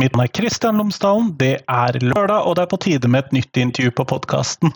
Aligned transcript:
Mitt 0.00 0.14
navn 0.16 0.24
er 0.24 0.32
Kristian 0.32 0.80
Lomsdalen. 0.80 1.34
Det 1.36 1.58
er 1.68 1.98
lørdag, 2.00 2.46
og 2.48 2.56
det 2.56 2.62
er 2.64 2.70
på 2.72 2.80
tide 2.80 3.10
med 3.12 3.26
et 3.26 3.34
nytt 3.36 3.60
intervju 3.60 3.92
på 3.98 4.06
podkasten. 4.14 4.72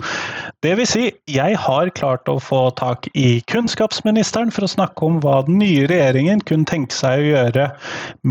Det 0.61 0.75
vil 0.77 0.89
si, 0.91 1.09
jeg 1.33 1.57
har 1.65 1.93
klart 1.97 2.29
å 2.29 2.37
få 2.43 2.67
tak 2.77 3.09
i 3.17 3.41
kunnskapsministeren 3.49 4.53
for 4.53 4.69
å 4.69 4.73
snakke 4.75 5.09
om 5.09 5.21
hva 5.25 5.41
den 5.49 5.63
nye 5.63 5.89
regjeringen 5.89 6.45
kunne 6.45 6.69
tenke 6.69 6.93
seg 6.93 7.23
å 7.23 7.31
gjøre 7.31 7.69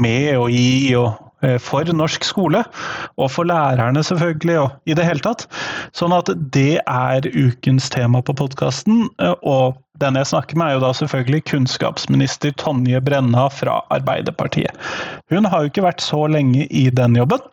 med 0.05 0.33
og 0.37 0.53
i 0.53 0.93
og 0.99 1.23
Eh, 1.43 1.59
for 1.59 1.87
norsk 1.91 2.23
skole, 2.23 2.63
og 3.19 3.31
for 3.31 3.47
lærerne 3.47 4.03
selvfølgelig, 4.03 4.59
og 4.59 4.69
i 4.87 4.95
det 4.95 5.05
hele 5.07 5.23
tatt. 5.23 5.45
Sånn 5.95 6.15
at 6.15 6.31
det 6.55 6.79
er 6.87 7.27
ukens 7.35 7.89
tema 7.91 8.23
på 8.23 8.35
podkasten. 8.39 9.09
Eh, 9.19 9.35
og 9.43 9.75
den 10.01 10.17
jeg 10.17 10.27
snakker 10.27 10.57
med, 10.57 10.67
er 10.67 10.77
jo 10.77 10.83
da 10.83 10.91
selvfølgelig 10.97 11.43
kunnskapsminister 11.51 12.53
Tonje 12.57 13.01
Brenna 13.01 13.45
fra 13.53 13.79
Arbeiderpartiet. 13.93 14.73
Hun 15.29 15.45
har 15.45 15.61
jo 15.61 15.69
ikke 15.69 15.85
vært 15.85 16.01
så 16.01 16.23
lenge 16.27 16.65
i 16.73 16.87
den 16.89 17.17
jobben, 17.19 17.43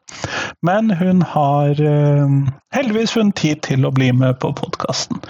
men 0.64 0.90
hun 0.96 1.20
har 1.34 1.76
eh, 1.84 2.36
heldigvis 2.76 3.12
funnet 3.16 3.36
tid 3.40 3.60
til 3.68 3.84
å 3.84 3.92
bli 3.92 4.08
med 4.16 4.38
på 4.40 4.54
podkasten. 4.56 5.20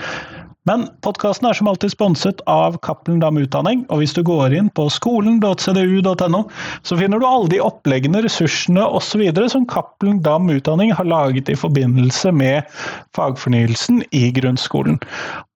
Men 0.69 0.83
podkasten 1.01 1.47
er 1.49 1.57
som 1.57 1.71
alltid 1.71 1.95
sponset 1.95 2.43
av 2.51 2.75
Cappelen 2.85 3.23
Dam 3.23 3.39
Utdanning, 3.41 3.87
og 3.89 4.03
hvis 4.03 4.13
du 4.13 4.21
går 4.27 4.53
inn 4.59 4.69
på 4.77 4.85
skolen.cdu.no, 4.93 6.41
så 6.85 6.99
finner 7.01 7.23
du 7.23 7.25
alle 7.25 7.49
de 7.49 7.63
oppleggene, 7.65 8.21
ressursene 8.27 8.85
osv. 8.85 9.25
som 9.49 9.65
Cappelen 9.71 10.21
Dam 10.21 10.53
Utdanning 10.53 10.93
har 10.93 11.09
laget 11.09 11.49
i 11.49 11.57
forbindelse 11.57 12.35
med 12.37 12.69
fagfornyelsen 13.17 14.05
i 14.13 14.27
grunnskolen. 14.37 15.01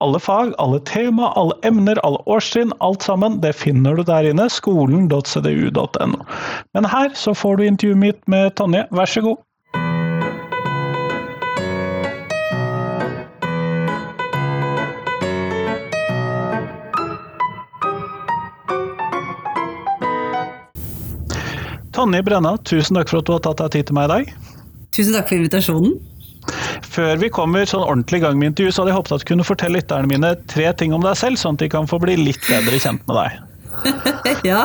Alle 0.01 0.19
fag, 0.19 0.55
alle 0.57 0.81
tema, 0.89 1.29
alle 1.37 1.53
emner, 1.69 2.01
alle 2.01 2.23
årstrinn, 2.25 2.73
alt 2.81 3.05
sammen, 3.05 3.37
det 3.45 3.53
finner 3.61 4.01
du 4.01 4.03
der 4.09 4.25
inne. 4.25 4.49
Skolen.cdu.no. 4.49 6.25
Men 6.73 6.89
her 6.89 7.13
så 7.13 7.37
får 7.37 7.61
du 7.61 7.69
intervjuet 7.69 8.01
mitt 8.01 8.23
med 8.25 8.55
Tonje, 8.57 8.87
vær 8.89 9.13
så 9.13 9.21
god. 9.29 9.45
Tonje 21.95 22.19
Brenna, 22.27 22.57
tusen 22.67 22.97
takk 22.97 23.07
for 23.07 23.21
at 23.21 23.29
du 23.29 23.31
har 23.37 23.45
tatt 23.45 23.61
deg 23.61 23.71
tid 23.77 23.87
til 23.87 23.95
meg 23.95 24.09
i 24.09 24.11
dag. 24.11 24.33
Tusen 24.95 25.15
takk 25.15 25.29
for 25.29 25.37
invitasjonen. 25.37 25.95
Før 26.83 27.15
vi 27.21 27.29
kommer 27.33 27.63
sånn 27.69 27.85
ordentlig 27.85 28.19
i 28.19 28.25
gang 28.25 28.35
med 28.39 28.51
intervju, 28.51 28.73
så 28.73 28.83
hadde 28.83 28.91
jeg 28.91 28.97
håpet 28.99 29.15
at 29.15 29.23
du 29.23 29.29
kunne 29.31 29.47
fortelle 29.47 29.79
lytterne 29.79 30.11
mine 30.11 30.31
tre 30.51 30.67
ting 30.77 30.93
om 30.95 31.03
deg 31.05 31.15
selv, 31.19 31.39
sånn 31.39 31.55
at 31.55 31.63
de 31.63 31.69
kan 31.71 31.87
få 31.87 31.99
bli 32.03 32.17
litt 32.19 32.43
bedre 32.49 32.81
kjent 32.83 33.07
med 33.07 33.19
deg. 33.21 33.39
ja. 34.51 34.61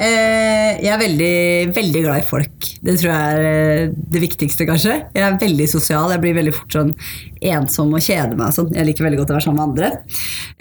Eh, 0.00 0.80
jeg 0.80 0.90
er 0.94 1.00
veldig, 1.00 1.36
veldig 1.76 2.02
glad 2.06 2.22
i 2.22 2.26
folk. 2.28 2.70
Det 2.80 2.96
tror 3.00 3.12
jeg 3.12 3.36
er 3.36 3.46
eh, 3.50 3.94
det 4.16 4.24
viktigste, 4.24 4.68
kanskje. 4.68 4.98
Jeg 5.12 5.26
er 5.28 5.38
veldig 5.40 5.68
sosial. 5.70 6.08
Jeg 6.16 6.24
blir 6.24 6.40
veldig 6.40 6.56
fort 6.56 6.78
sånn 6.78 6.96
ensom 7.52 7.92
og 7.96 8.04
kjede 8.04 8.36
meg. 8.38 8.54
Sånn. 8.54 8.70
Jeg 8.76 8.88
liker 8.88 9.06
veldig 9.06 9.20
godt 9.22 9.32
å 9.32 9.36
være 9.36 9.46
sammen 9.46 9.60
med 9.60 9.68
andre. 9.70 9.90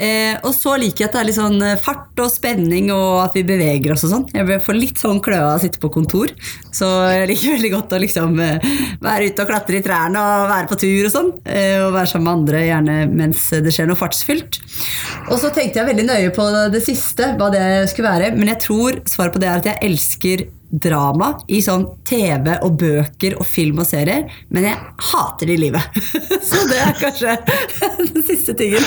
Eh, 0.02 0.36
og 0.48 0.54
så 0.56 0.76
liker 0.82 1.06
jeg 1.06 1.10
at 1.10 1.18
det 1.18 1.22
er 1.22 1.30
litt 1.30 1.40
sånn 1.40 1.66
fart 1.84 2.24
og 2.24 2.32
spenning, 2.34 2.92
og 2.96 3.22
at 3.26 3.38
vi 3.38 3.46
beveger 3.48 3.94
oss 3.96 4.06
og 4.08 4.14
sånn. 4.16 4.28
Jeg 4.34 4.62
får 4.66 4.78
litt 4.78 5.02
sånn 5.02 5.22
kløe 5.24 5.42
av 5.44 5.58
å 5.60 5.64
sitte 5.64 5.82
på 5.82 5.92
kontor. 5.94 6.34
Så 6.72 6.88
jeg 7.12 7.30
liker 7.32 7.58
veldig 7.58 7.74
godt 7.74 7.96
å 7.96 8.02
liksom 8.02 8.38
være 8.40 9.28
ute 9.28 9.44
og 9.44 9.52
klatre 9.52 9.80
i 9.80 9.84
trærne 9.86 10.22
og 10.22 10.48
være 10.52 10.70
på 10.72 10.80
tur 10.82 11.10
og 11.10 11.14
sånn. 11.14 11.32
Og 11.42 11.92
være 11.96 12.08
sammen 12.10 12.28
med 12.28 12.34
andre, 12.40 12.64
gjerne 12.68 12.98
mens 13.12 13.44
det 13.52 13.74
skjer 13.76 13.90
noe 13.90 14.00
fartsfylt. 14.00 14.62
Og 15.30 15.38
så 15.42 15.52
tenkte 15.54 15.82
jeg 15.82 15.90
veldig 15.92 16.08
nøye 16.08 16.32
på 16.36 16.48
det 16.74 16.84
siste, 16.86 17.34
hva 17.40 17.52
det 17.54 17.66
skulle 17.92 18.16
være. 18.16 18.34
Men 18.38 18.54
jeg 18.54 18.64
tror 18.66 19.02
svaret 19.10 19.36
på 19.36 19.44
det 19.44 19.52
er 19.52 19.62
at 19.62 19.72
jeg 19.72 19.82
elsker 19.92 20.48
drama 20.72 21.34
i 21.52 21.60
sånn 21.64 21.84
TV 22.08 22.54
og 22.64 22.78
bøker 22.80 23.36
og 23.40 23.48
film 23.48 23.82
og 23.84 23.88
serier, 23.90 24.28
men 24.54 24.68
jeg 24.70 24.80
hater 25.12 25.50
det 25.50 25.58
i 25.58 25.62
livet. 25.66 26.00
Så 26.50 26.64
det 26.70 26.80
er 26.80 26.96
kanskje 27.00 27.36
den 28.14 28.26
siste 28.28 28.56
tingen. 28.58 28.86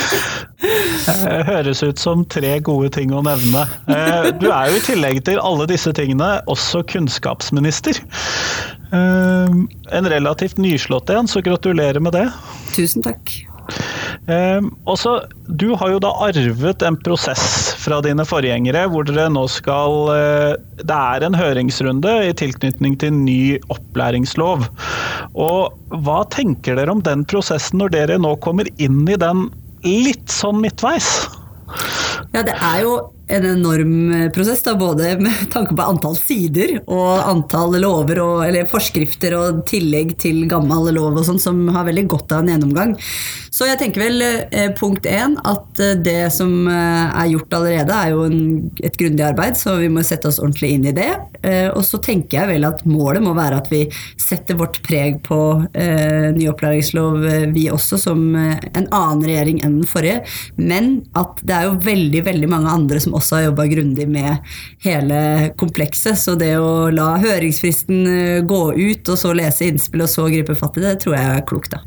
Det 0.65 1.41
høres 1.49 1.83
ut 1.85 2.01
som 2.01 2.25
tre 2.33 2.57
gode 2.65 2.91
ting 2.97 3.13
å 3.15 3.23
nevne. 3.27 3.67
Eh, 3.91 4.31
du 4.41 4.49
er 4.51 4.73
jo 4.73 4.81
i 4.81 4.85
tillegg 4.87 5.23
til 5.29 5.43
alle 5.43 5.69
disse 5.71 5.93
tingene 5.97 6.39
også 6.51 6.85
kunnskapsminister. 6.95 8.01
Eh, 8.95 9.59
en 9.99 10.13
relativt 10.17 10.61
nyslått 10.61 11.13
en, 11.13 11.29
så 11.29 11.45
gratulerer 11.45 12.01
med 12.01 12.17
det. 12.17 12.29
Tusen 12.75 13.05
takk. 13.05 13.37
Um, 14.25 14.71
også, 14.89 15.19
du 15.61 15.75
har 15.77 15.91
jo 15.93 15.99
da 16.01 16.09
arvet 16.25 16.85
en 16.87 16.97
prosess 17.05 17.75
fra 17.77 17.99
dine 18.05 18.25
forgjengere, 18.25 18.87
hvor 18.89 19.05
dere 19.05 19.27
nå 19.29 19.43
skal 19.53 19.97
uh, 20.09 20.55
Det 20.81 20.97
er 20.97 21.27
en 21.27 21.37
høringsrunde 21.37 22.15
i 22.31 22.33
tilknytning 22.41 22.97
til 23.03 23.13
ny 23.19 23.59
opplæringslov. 23.69 24.65
Og 25.37 26.01
hva 26.07 26.23
tenker 26.33 26.81
dere 26.81 26.95
om 26.97 27.05
den 27.05 27.27
prosessen 27.29 27.83
når 27.83 27.93
dere 27.93 28.21
nå 28.23 28.33
kommer 28.45 28.71
inn 28.81 29.03
i 29.05 29.21
den 29.21 29.51
litt 29.85 30.33
sånn 30.33 30.63
midtveis? 30.65 31.11
Ja, 32.33 32.41
det 32.41 32.57
er 32.57 32.81
jo 32.81 32.97
en 33.27 33.47
enorm 33.49 33.95
prosess, 34.35 34.63
da, 34.67 34.75
både 34.79 35.15
med 35.23 35.47
tanke 35.55 35.77
på 35.77 35.87
antall 35.87 36.17
sider 36.19 36.77
og 36.85 37.25
antall 37.25 37.79
lover 37.81 38.21
og, 38.25 38.37
eller 38.49 38.69
forskrifter 38.71 39.37
og 39.39 39.65
tillegg 39.71 40.17
til 40.21 40.45
gammel 40.51 40.93
lov 40.95 41.21
og 41.21 41.27
sånn, 41.29 41.41
som 41.41 41.65
har 41.75 41.89
veldig 41.89 42.07
godt 42.13 42.37
av 42.37 42.45
en 42.45 42.53
gjennomgang. 42.55 42.97
Så 43.55 43.69
jeg 43.69 43.79
tenker 43.79 44.03
vel 44.03 44.23
eh, 44.25 44.71
punkt 44.75 45.07
én 45.07 45.37
at 45.47 45.79
eh, 45.83 45.95
det 46.03 46.33
som 46.35 46.67
eh, 46.67 47.05
er 47.07 47.29
gjort 47.31 47.55
allerede, 47.55 47.95
er 47.95 48.11
jo 48.11 48.25
en, 48.27 48.41
et 48.83 48.97
grundig 48.99 49.23
arbeid, 49.23 49.55
så 49.59 49.77
vi 49.79 49.91
må 49.93 50.03
sette 50.03 50.27
oss 50.27 50.41
ordentlig 50.43 50.73
inn 50.75 50.89
i 50.91 50.95
det. 50.97 51.13
Eh, 51.45 51.69
og 51.71 51.85
så 51.87 52.01
tenker 52.03 52.41
jeg 52.41 52.51
vel 52.55 52.67
at 52.67 52.83
målet 52.89 53.23
må 53.23 53.35
være 53.37 53.61
at 53.63 53.71
vi 53.71 53.85
setter 54.21 54.59
vårt 54.59 54.81
preg 54.83 55.21
på 55.27 55.39
eh, 55.71 56.33
ny 56.35 56.49
opplæringslov, 56.51 57.21
eh, 57.31 57.47
vi 57.55 57.69
også, 57.71 58.01
som 58.09 58.25
en 58.35 58.89
annen 58.89 59.23
regjering 59.23 59.63
enn 59.63 59.79
den 59.81 59.89
forrige. 59.91 60.25
Men 60.59 60.97
at 61.19 61.39
det 61.47 61.55
er 61.55 61.69
jo 61.69 61.79
veldig, 61.85 62.25
veldig 62.27 62.51
mange 62.51 62.75
andre 62.75 63.03
som 63.05 63.14
også 63.15 63.39
har 63.39 63.49
jobba 63.49 63.69
grundig 63.71 64.07
med 64.11 64.55
hele 64.85 65.23
komplekset. 65.61 66.19
Så 66.21 66.37
det 66.41 66.55
å 66.59 66.91
la 66.95 67.15
høringsfristen 67.23 68.45
gå 68.51 68.63
ut, 68.75 69.09
og 69.09 69.19
så 69.21 69.35
lese 69.37 69.71
innspill, 69.71 70.05
og 70.07 70.13
så 70.13 70.29
gripe 70.31 70.59
fatt 70.59 70.79
i 70.81 70.87
det, 70.87 70.99
tror 71.05 71.19
jeg 71.19 71.35
er 71.39 71.49
klokt. 71.49 71.75
da. 71.77 71.85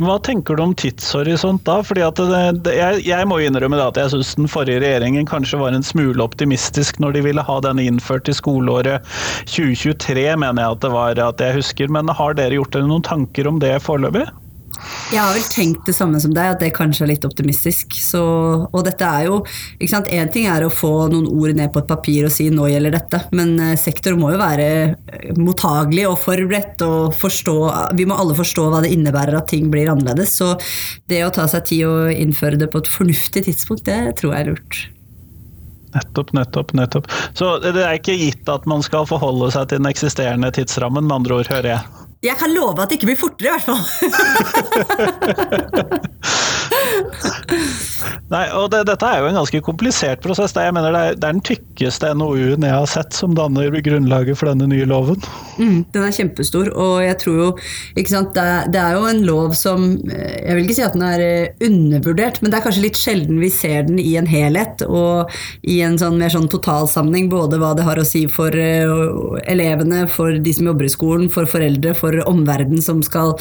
Hva 0.00 0.16
tenker 0.24 0.56
du 0.56 0.62
om 0.64 0.74
tidshorisont 0.76 1.64
da? 1.66 1.80
Fordi 1.84 2.04
det, 2.16 2.40
det, 2.64 2.74
jeg, 2.78 3.02
jeg, 3.10 3.28
må 3.28 3.40
innrømme 3.44 3.80
at 3.82 3.98
jeg 4.00 4.14
syns 4.14 4.32
den 4.38 4.48
forrige 4.50 4.80
regjeringen 4.84 5.28
kanskje 5.28 5.60
var 5.60 5.76
en 5.76 5.84
smule 5.84 6.24
optimistisk 6.24 7.00
når 7.02 7.18
de 7.18 7.24
ville 7.28 7.44
ha 7.44 7.58
denne 7.64 7.84
innført 7.84 8.30
i 8.30 8.36
skoleåret 8.36 9.04
2023, 9.50 10.24
mener 10.40 10.64
jeg 10.64 10.78
at 10.78 10.84
det 10.86 10.92
var 10.94 11.24
at 11.26 11.44
jeg 11.44 11.60
husker. 11.60 11.92
Men 11.92 12.12
har 12.16 12.38
dere 12.38 12.56
gjort 12.56 12.72
dere 12.76 12.88
noen 12.88 13.04
tanker 13.06 13.50
om 13.50 13.60
det 13.62 13.76
foreløpig? 13.84 14.26
Jeg 15.10 15.18
har 15.18 15.34
vel 15.34 15.46
tenkt 15.50 15.88
det 15.88 15.94
samme 15.96 16.20
som 16.22 16.32
deg, 16.34 16.52
at 16.54 16.60
det 16.62 16.70
kanskje 16.76 17.04
er 17.06 17.10
litt 17.12 17.24
optimistisk. 17.26 17.96
Så, 18.02 18.22
og 18.66 18.84
dette 18.86 19.06
er 19.06 19.26
jo 19.28 19.40
ikke 19.78 19.90
sant, 19.90 20.10
Én 20.10 20.30
ting 20.32 20.46
er 20.50 20.64
å 20.66 20.72
få 20.72 21.08
noen 21.12 21.28
ord 21.30 21.54
ned 21.58 21.72
på 21.74 21.82
et 21.82 21.88
papir 21.90 22.26
og 22.26 22.34
si 22.34 22.48
'nå 22.50 22.68
gjelder 22.70 22.94
dette', 22.96 23.22
men 23.36 23.54
eh, 23.60 23.76
sektor 23.78 24.16
må 24.18 24.32
jo 24.34 24.40
være 24.40 24.68
eh, 24.70 25.32
mottagelig 25.38 26.06
og 26.10 26.18
forberedt 26.22 26.82
og 26.86 27.14
forstå 27.18 27.56
Vi 27.98 28.06
må 28.06 28.18
alle 28.18 28.36
forstå 28.38 28.68
hva 28.70 28.80
det 28.84 28.92
innebærer 28.94 29.38
at 29.38 29.50
ting 29.50 29.70
blir 29.70 29.90
annerledes. 29.90 30.36
Så 30.38 30.56
det 31.10 31.24
å 31.26 31.34
ta 31.34 31.46
seg 31.50 31.66
tid 31.70 31.86
og 31.86 32.14
innføre 32.14 32.58
det 32.60 32.70
på 32.70 32.82
et 32.82 32.90
fornuftig 32.90 33.44
tidspunkt, 33.46 33.86
det 33.86 34.16
tror 34.20 34.34
jeg 34.34 34.46
er 34.46 34.50
lurt. 34.52 34.80
Nettopp, 35.94 36.32
nettopp, 36.32 36.72
nettopp. 36.72 37.10
Så 37.34 37.58
det 37.64 37.74
er 37.74 37.98
ikke 37.98 38.14
gitt 38.14 38.48
at 38.50 38.66
man 38.70 38.84
skal 38.86 39.08
forholde 39.10 39.50
seg 39.54 39.70
til 39.70 39.82
den 39.82 39.90
eksisterende 39.90 40.52
tidsrammen, 40.54 41.06
med 41.06 41.22
andre 41.22 41.40
ord, 41.40 41.50
hører 41.50 41.74
jeg? 41.74 42.09
Jeg 42.22 42.36
kan 42.36 42.52
love 42.52 42.82
at 42.82 42.90
det 42.90 42.98
ikke 42.98 43.06
blir 43.08 43.16
fortere, 43.16 43.48
i 43.48 43.52
hvert 43.56 43.64
fall. 43.64 43.80
Nei, 48.30 48.44
og 48.54 48.68
det, 48.70 48.84
Dette 48.86 49.08
er 49.08 49.24
jo 49.24 49.30
en 49.30 49.38
ganske 49.40 49.60
komplisert 49.66 50.20
prosess. 50.22 50.54
Jeg 50.54 50.74
mener 50.74 50.94
det 50.94 51.00
er, 51.00 51.16
det 51.18 51.26
er 51.26 51.34
den 51.34 51.42
tykkeste 51.46 52.12
NOU-en 52.14 52.66
jeg 52.66 52.76
har 52.76 52.90
sett 52.90 53.16
som 53.16 53.34
danner 53.34 53.74
grunnlaget 53.82 54.38
for 54.38 54.50
denne 54.52 54.68
nye 54.70 54.86
loven. 54.86 55.18
Mm, 55.58 55.80
den 55.90 56.06
er 56.06 56.14
kjempestor, 56.14 56.70
og 56.78 57.00
jeg 57.02 57.18
tror 57.24 57.40
jo 57.40 57.48
ikke 57.98 58.12
sant, 58.12 58.30
det 58.36 58.70
det, 58.70 58.80
er, 58.80 58.96
jo 58.96 59.08
en 59.08 59.22
lov 59.26 59.54
som 59.58 59.82
Jeg 60.08 60.54
vil 60.56 60.64
ikke 60.64 60.76
si 60.78 60.84
at 60.84 60.94
den 60.96 61.04
er 61.04 61.22
eh, 61.24 61.66
undervurdert, 61.66 62.40
men 62.40 62.52
det 62.52 62.58
er 62.58 62.64
kanskje 62.64 62.84
litt 62.84 62.98
sjelden 62.98 63.40
vi 63.42 63.50
ser 63.52 63.88
den 63.88 63.98
i 64.02 64.14
en 64.20 64.28
helhet 64.30 64.84
og 64.86 65.32
i 65.66 65.80
en 65.84 65.98
sånn 66.00 66.18
mer 66.20 66.32
sånn 66.32 66.48
totalsammenheng. 66.50 67.28
Både 67.32 67.58
hva 67.60 67.72
det 67.76 67.86
har 67.86 68.00
å 68.00 68.06
si 68.06 68.24
for 68.30 68.54
uh, 68.54 69.36
elevene, 69.50 70.04
for 70.10 70.38
de 70.38 70.54
som 70.54 70.70
jobber 70.70 70.86
i 70.86 70.92
skolen, 70.92 71.28
for 71.32 71.50
foreldre, 71.50 71.96
for 71.98 72.16
omverdenen 72.30 72.82
som 72.84 73.02
skal 73.06 73.34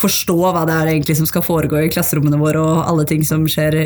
forstå 0.00 0.38
hva 0.40 0.64
det 0.68 0.76
er 0.76 0.92
egentlig 0.94 1.18
som 1.18 1.28
skal 1.28 1.44
foregå 1.44 1.80
i 1.84 1.92
klasserommene 1.92 2.40
våre, 2.40 2.62
og 2.62 2.84
alle 2.88 3.06
ting 3.08 3.24
som 3.26 3.44
skjer 3.50 3.76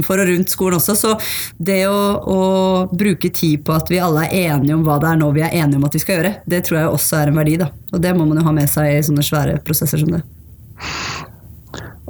utenfor 0.00 0.22
og 0.22 0.30
rundt 0.32 0.50
skolen 0.50 0.78
også. 0.80 0.96
Så 0.96 1.14
det 1.58 1.86
å, 1.88 2.00
å, 2.20 2.40
bruke 2.90 3.30
tid 3.30 3.64
på 3.64 3.76
at 3.76 3.90
vi 3.90 4.00
alle 4.00 4.26
er 4.26 4.54
enige 4.54 4.74
om 4.74 4.84
hva 4.86 4.98
det 5.00 5.12
er 5.12 5.20
nå 5.20 5.30
vi 5.36 5.44
er 5.44 5.56
enige 5.62 5.78
om 5.78 5.88
at 5.88 5.94
vi 5.96 6.02
skal 6.02 6.18
gjøre, 6.18 6.34
det 6.46 6.64
tror 6.66 6.80
jeg 6.80 6.92
også 6.94 7.20
er 7.20 7.30
en 7.30 7.40
verdi. 7.40 7.56
da. 7.60 7.70
Og 7.92 8.02
det 8.02 8.14
må 8.16 8.26
man 8.26 8.40
jo 8.40 8.46
ha 8.46 8.54
med 8.54 8.70
seg 8.70 8.92
i 8.92 9.02
sånne 9.04 9.24
svære 9.26 9.60
prosesser 9.64 10.00
som 10.00 10.16
det. 10.16 10.22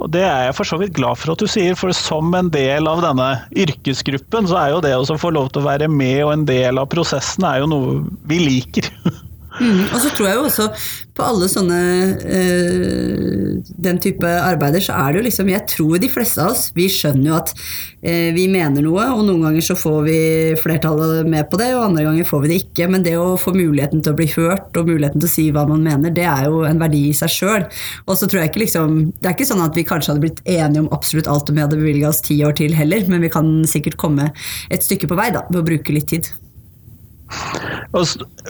Og 0.01 0.09
Det 0.09 0.23
er 0.25 0.47
jeg 0.47 0.55
for 0.57 0.65
så 0.65 0.79
vidt 0.81 0.95
glad 0.97 1.19
for 1.21 1.35
at 1.35 1.41
du 1.43 1.45
sier, 1.45 1.75
for 1.77 1.93
som 1.93 2.31
en 2.33 2.49
del 2.49 2.87
av 2.89 3.03
denne 3.03 3.27
yrkesgruppen, 3.53 4.47
så 4.49 4.57
er 4.57 4.71
jo 4.73 4.79
det 4.81 4.95
å 4.97 5.17
få 5.21 5.29
lov 5.29 5.51
til 5.51 5.61
å 5.61 5.67
være 5.67 5.91
med 5.91 6.23
og 6.25 6.31
en 6.33 6.47
del 6.49 6.81
av 6.81 6.89
prosessen 6.89 7.45
er 7.45 7.61
jo 7.61 7.69
noe 7.69 7.99
vi 8.25 8.41
liker. 8.41 8.89
Mm, 9.59 9.83
og 9.91 9.97
så 9.99 10.11
tror 10.15 10.29
jeg 10.29 10.37
jo 10.37 10.43
også 10.47 10.65
på 11.11 11.23
alle 11.27 11.47
sånne 11.51 11.79
øh, 12.23 13.57
den 13.83 13.97
type 13.99 14.23
arbeider, 14.23 14.79
så 14.83 14.95
er 14.95 15.11
det 15.11 15.19
jo 15.19 15.25
liksom 15.25 15.49
Jeg 15.51 15.65
tror 15.67 15.99
de 15.99 16.09
fleste 16.11 16.39
av 16.39 16.53
oss, 16.53 16.69
vi 16.75 16.85
skjønner 16.91 17.27
jo 17.27 17.35
at 17.35 17.51
øh, 17.51 18.29
vi 18.37 18.45
mener 18.51 18.85
noe, 18.85 19.09
og 19.11 19.25
noen 19.27 19.43
ganger 19.43 19.65
så 19.65 19.75
får 19.75 19.97
vi 20.05 20.19
flertallet 20.61 21.27
med 21.27 21.49
på 21.51 21.59
det, 21.59 21.71
og 21.75 21.89
andre 21.89 22.05
ganger 22.07 22.29
får 22.29 22.45
vi 22.45 22.51
det 22.51 22.59
ikke. 22.63 22.87
Men 22.93 23.03
det 23.03 23.17
å 23.19 23.33
få 23.39 23.53
muligheten 23.57 24.03
til 24.03 24.15
å 24.15 24.19
bli 24.19 24.29
hørt, 24.31 24.71
og 24.79 24.87
muligheten 24.87 25.19
til 25.19 25.27
å 25.29 25.33
si 25.33 25.47
hva 25.51 25.65
man 25.69 25.83
mener, 25.83 26.15
det 26.15 26.27
er 26.31 26.47
jo 26.47 26.63
en 26.67 26.79
verdi 26.81 27.03
i 27.09 27.17
seg 27.17 27.33
sjøl. 27.33 27.67
Og 28.07 28.15
så 28.19 28.29
tror 28.31 28.43
jeg 28.43 28.53
ikke 28.53 28.63
liksom 28.63 29.01
Det 29.19 29.27
er 29.27 29.35
ikke 29.35 29.49
sånn 29.49 29.65
at 29.65 29.75
vi 29.77 29.87
kanskje 29.87 30.13
hadde 30.13 30.23
blitt 30.23 30.39
enige 30.45 30.85
om 30.85 30.93
absolutt 30.95 31.27
alt 31.31 31.51
om 31.51 31.59
vi 31.59 31.65
hadde 31.65 31.79
bevilga 31.81 32.09
oss 32.13 32.23
ti 32.23 32.39
år 32.47 32.55
til 32.61 32.75
heller, 32.77 33.03
men 33.11 33.25
vi 33.25 33.33
kan 33.33 33.51
sikkert 33.67 33.99
komme 33.99 34.31
et 34.71 34.87
stykke 34.87 35.11
på 35.11 35.19
vei 35.19 35.27
da, 35.35 35.43
ved 35.51 35.61
å 35.61 35.67
bruke 35.67 35.97
litt 35.97 36.09
tid. 36.13 36.31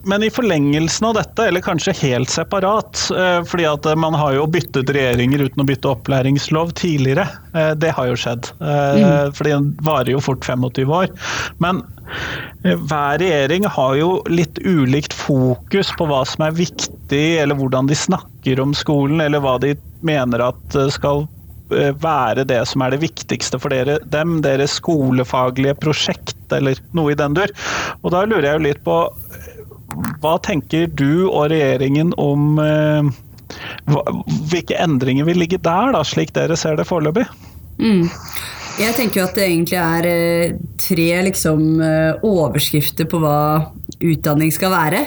Men 0.03 0.23
i 0.23 0.29
forlengelsen 0.29 1.07
av 1.07 1.15
dette, 1.17 1.45
eller 1.47 1.61
kanskje 1.61 1.93
helt 2.01 2.29
separat, 2.29 2.99
eh, 3.17 3.43
fordi 3.43 3.65
at 3.69 3.87
man 3.97 4.13
har 4.17 4.35
jo 4.37 4.47
byttet 4.49 4.89
regjeringer 4.93 5.45
uten 5.47 5.63
å 5.63 5.67
bytte 5.67 5.89
opplæringslov 5.91 6.73
tidligere. 6.77 7.27
Eh, 7.53 7.73
det 7.77 7.93
har 7.97 8.09
jo 8.09 8.19
skjedd. 8.19 8.51
Eh, 8.61 9.01
mm. 9.01 9.33
Fordi 9.37 9.53
den 9.55 9.71
varer 9.81 10.13
jo 10.13 10.21
fort 10.23 10.45
25 10.45 10.93
år. 10.93 11.09
Men 11.63 11.83
hver 12.61 13.21
regjering 13.21 13.65
har 13.71 13.95
jo 13.95 14.09
litt 14.29 14.59
ulikt 14.59 15.13
fokus 15.15 15.93
på 15.97 16.09
hva 16.09 16.25
som 16.27 16.45
er 16.45 16.57
viktig, 16.57 17.27
eller 17.41 17.57
hvordan 17.57 17.87
de 17.89 17.97
snakker 17.97 18.59
om 18.61 18.75
skolen, 18.77 19.21
eller 19.23 19.41
hva 19.41 19.55
de 19.63 19.77
mener 20.05 20.43
at 20.51 20.81
skal 20.91 21.25
være 21.71 22.45
det 22.47 22.61
som 22.69 22.83
er 22.85 22.93
det 22.93 23.01
viktigste 23.03 23.59
for 23.61 23.73
dere, 23.73 23.99
dem, 24.13 24.39
deres 24.45 24.77
skolefaglige 24.79 25.75
prosjekt, 25.79 26.37
eller 26.53 26.79
noe 26.97 27.13
i 27.13 27.19
den 27.19 27.37
dur. 27.37 27.53
Og 28.01 28.13
da 28.13 28.25
lurer 28.27 28.49
jeg 28.49 28.59
jo 28.59 28.65
litt 28.67 28.83
på 28.85 28.97
hva 30.21 30.37
tenker 30.43 30.87
du 30.87 31.27
og 31.27 31.49
regjeringen 31.51 32.13
om 32.21 32.59
eh, 32.63 33.11
hvilke 34.51 34.77
endringer 34.79 35.27
vil 35.27 35.41
ligge 35.43 35.59
der, 35.61 35.91
da, 35.95 36.03
slik 36.07 36.33
dere 36.37 36.57
ser 36.59 36.79
det 36.79 36.87
foreløpig? 36.89 37.27
Mm. 37.81 38.07
Jeg 38.79 38.95
tenker 38.95 39.19
jo 39.19 39.27
at 39.27 39.35
det 39.37 39.45
egentlig 39.49 39.79
er 39.81 40.07
eh, 40.07 40.53
tre 40.79 41.09
liksom, 41.27 41.65
eh, 41.83 42.23
overskrifter 42.25 43.09
på 43.11 43.19
hva 43.21 43.37
utdanning 44.01 44.51
skal 44.53 44.73
være 44.73 45.01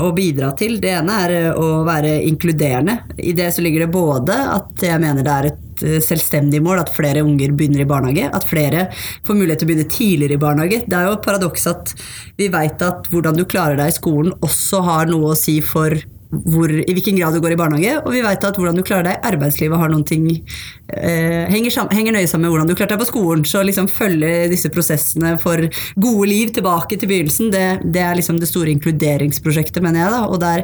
og 0.00 0.14
bidra 0.16 0.50
til. 0.56 0.78
Det 0.80 0.94
ene 0.96 1.16
er 1.26 1.32
å 1.52 1.82
være 1.84 2.14
inkluderende. 2.24 2.94
I 3.20 3.34
det 3.36 3.50
så 3.52 3.64
ligger 3.64 3.84
det 3.84 3.92
både 3.92 4.36
at 4.56 4.84
jeg 4.86 5.02
mener 5.02 5.26
det 5.26 5.34
er 5.34 5.48
et 5.50 5.84
selvstendig 6.04 6.62
mål 6.64 6.82
at 6.82 6.92
flere 6.92 7.24
unger 7.24 7.52
begynner 7.56 7.84
i 7.84 7.88
barnehage. 7.88 8.30
At 8.36 8.48
flere 8.48 8.86
får 9.26 9.36
mulighet 9.36 9.62
til 9.62 9.68
å 9.68 9.72
begynne 9.72 9.92
tidligere 9.92 10.38
i 10.38 10.42
barnehage. 10.46 10.80
Det 10.86 10.96
er 10.96 11.08
jo 11.08 11.18
et 11.18 11.26
paradoks 11.26 11.68
at 11.70 11.92
vi 12.40 12.48
veit 12.52 12.80
at 12.84 13.10
hvordan 13.12 13.36
du 13.36 13.44
klarer 13.48 13.76
deg 13.80 13.92
i 13.92 13.98
skolen 13.98 14.32
også 14.40 14.80
har 14.86 15.12
noe 15.12 15.34
å 15.34 15.38
si 15.38 15.60
for 15.64 15.96
hvor, 16.30 16.70
i 16.70 16.94
hvilken 16.94 17.16
grad 17.18 17.34
du 17.34 17.40
går 17.42 17.56
i 17.56 17.58
barnehage, 17.58 17.96
og 18.04 18.14
vi 18.14 18.22
vet 18.22 18.44
at 18.46 18.58
hvordan 18.58 18.78
du 18.78 18.84
klarer 18.86 19.08
deg 19.08 19.16
i 19.18 19.30
arbeidslivet 19.32 19.80
har 19.80 19.90
noen 19.90 20.04
ting 20.06 20.28
eh, 20.30 21.48
henger, 21.50 21.72
sammen, 21.74 21.96
henger, 21.96 22.14
nøye 22.14 22.28
sammen 22.30 22.46
med 22.46 22.54
hvordan 22.54 22.70
du 22.70 22.76
klarte 22.78 22.94
deg 22.94 23.02
på 23.02 23.08
skolen. 23.08 23.42
Så 23.48 23.64
liksom 23.66 23.88
følge 23.90 24.46
disse 24.52 24.70
prosessene 24.72 25.34
for 25.42 25.66
gode 25.98 26.28
liv 26.30 26.52
tilbake 26.54 27.00
til 27.00 27.10
begynnelsen, 27.10 27.50
det, 27.54 27.64
det 27.82 28.04
er 28.06 28.18
liksom 28.18 28.38
det 28.38 28.50
store 28.50 28.70
inkluderingsprosjektet, 28.76 29.82
mener 29.82 30.04
jeg. 30.04 30.14
da, 30.14 30.20
Og 30.30 30.38
der 30.42 30.62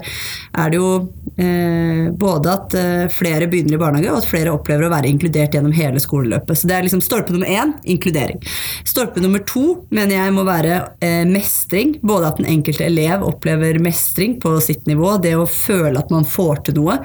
er 0.62 0.70
det 0.70 0.80
jo 0.80 0.92
eh, 1.34 2.06
både 2.14 2.54
at 2.54 2.78
eh, 2.78 3.08
flere 3.12 3.50
begynner 3.50 3.74
i 3.74 3.82
barnehage, 3.82 4.12
og 4.14 4.22
at 4.22 4.30
flere 4.30 4.54
opplever 4.54 4.86
å 4.86 4.92
være 4.94 5.10
inkludert 5.10 5.58
gjennom 5.58 5.74
hele 5.74 6.02
skoleløpet. 6.02 6.62
Så 6.62 6.70
det 6.70 6.78
er 6.78 6.86
liksom 6.86 7.02
stolpe 7.04 7.34
nummer 7.34 7.50
én 7.50 7.74
inkludering. 7.82 8.38
Stolpe 8.86 9.24
nummer 9.24 9.42
to 9.50 9.82
mener 9.90 10.20
jeg 10.20 10.38
må 10.38 10.46
være 10.46 10.78
eh, 11.02 11.24
mestring. 11.26 11.96
Både 12.06 12.30
at 12.30 12.40
den 12.40 12.50
enkelte 12.54 12.86
elev 12.86 13.26
opplever 13.26 13.82
mestring 13.82 14.38
på 14.42 14.54
sitt 14.62 14.86
nivå. 14.86 15.16
det 15.22 15.34
å 15.34 15.46
føle 15.56 16.00
at 16.00 16.12
man 16.12 16.26
får 16.29 16.62
til 16.69 16.79
noe. 16.81 16.99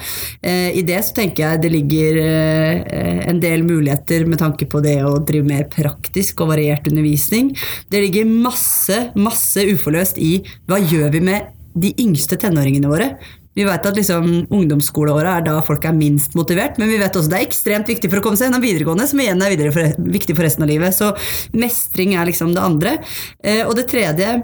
Eh, 0.44 0.70
I 0.78 0.84
det 0.88 1.00
så 1.08 1.16
tenker 1.22 1.46
jeg 1.46 1.64
det 1.64 1.74
ligger 1.74 2.22
eh, 2.26 3.24
en 3.32 3.42
del 3.44 3.66
muligheter 3.68 4.28
med 4.30 4.42
tanke 4.42 4.68
på 4.70 4.84
det 4.84 5.00
å 5.08 5.18
drive 5.24 5.48
mer 5.48 5.68
praktisk 5.72 6.44
og 6.44 6.54
variert 6.54 6.88
undervisning. 6.92 7.54
Det 7.92 8.04
ligger 8.06 8.30
masse, 8.30 9.08
masse 9.16 9.66
uforløst 9.72 10.22
i 10.22 10.38
hva 10.70 10.82
gjør 10.82 11.12
vi 11.16 11.26
med 11.32 11.52
de 11.82 11.94
yngste 12.04 12.36
tenåringene 12.40 12.92
våre. 12.92 13.14
Vi 13.54 13.66
vet 13.68 13.84
at 13.84 13.98
liksom, 14.00 14.28
ungdomsskoleåret 14.48 15.42
er 15.42 15.44
da 15.50 15.58
folk 15.68 15.84
er 15.88 15.96
minst 15.96 16.38
motivert, 16.40 16.78
men 16.80 16.88
vi 16.88 17.00
vet 17.02 17.18
også 17.20 17.34
det 17.34 17.42
er 17.42 17.50
ekstremt 17.50 17.90
viktig 17.92 18.08
for 18.08 18.22
å 18.22 18.24
komme 18.24 18.40
seg 18.40 18.48
gjennom 18.48 18.64
videregående, 18.64 19.08
som 19.12 19.20
igjen 19.20 19.44
er 19.44 19.58
for, 19.76 20.08
viktig 20.16 20.38
for 20.38 20.48
resten 20.48 20.64
av 20.64 20.72
livet. 20.72 20.96
Så 20.96 21.12
mestring 21.60 22.16
er 22.16 22.30
liksom 22.30 22.56
det 22.56 22.64
andre. 22.64 22.96
Eh, 23.44 23.66
og 23.66 23.76
det 23.80 23.90
tredje 23.92 24.38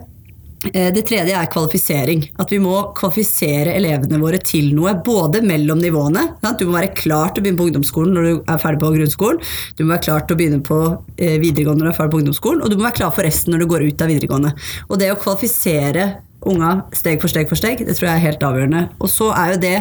det 0.74 1.04
tredje 1.08 1.36
er 1.38 1.50
kvalifisering. 1.52 2.26
At 2.42 2.52
vi 2.54 2.60
må 2.64 2.76
kvalifisere 2.98 3.76
elevene 3.78 4.20
våre 4.22 4.40
til 4.44 4.72
noe, 4.76 4.96
både 5.06 5.42
mellom 5.46 5.82
nivåene. 5.82 6.24
Du 6.58 6.66
må 6.68 6.78
være 6.78 6.94
klar 6.98 7.32
til 7.32 7.42
å 7.42 7.46
begynne 7.46 7.62
på 7.62 7.68
ungdomsskolen 7.70 8.16
når 8.16 8.28
du 8.28 8.32
er 8.54 8.62
ferdig 8.62 8.82
på 8.84 8.94
grunnskolen. 8.96 9.42
Du 9.78 9.84
må 9.84 9.94
være 9.96 10.06
klar 10.08 10.26
til 10.26 10.38
å 10.38 10.40
begynne 10.42 10.62
på 10.66 10.80
eh, 11.18 11.38
videregående 11.44 11.84
når 11.84 11.90
du 11.90 11.94
er 11.94 12.00
ferdig 12.00 12.16
på 12.16 12.22
ungdomsskolen, 12.24 12.64
og 12.64 12.72
du 12.72 12.78
må 12.78 12.88
være 12.88 13.00
klar 13.02 13.14
for 13.16 13.28
resten 13.28 13.54
når 13.54 13.64
du 13.64 13.70
går 13.74 13.88
ut 13.88 14.04
av 14.04 14.12
videregående. 14.14 14.54
Og 14.88 15.02
det 15.02 15.12
å 15.14 15.20
kvalifisere 15.22 16.08
unga 16.48 16.74
steg 16.96 17.22
for 17.22 17.32
steg 17.32 17.50
for 17.50 17.60
steg, 17.60 17.84
det 17.86 17.98
tror 17.98 18.12
jeg 18.12 18.16
er 18.16 18.26
helt 18.28 18.50
avgjørende. 18.50 18.84
Og 19.02 19.12
så 19.12 19.32
er 19.36 19.54
jo 19.54 19.62
det 19.64 19.78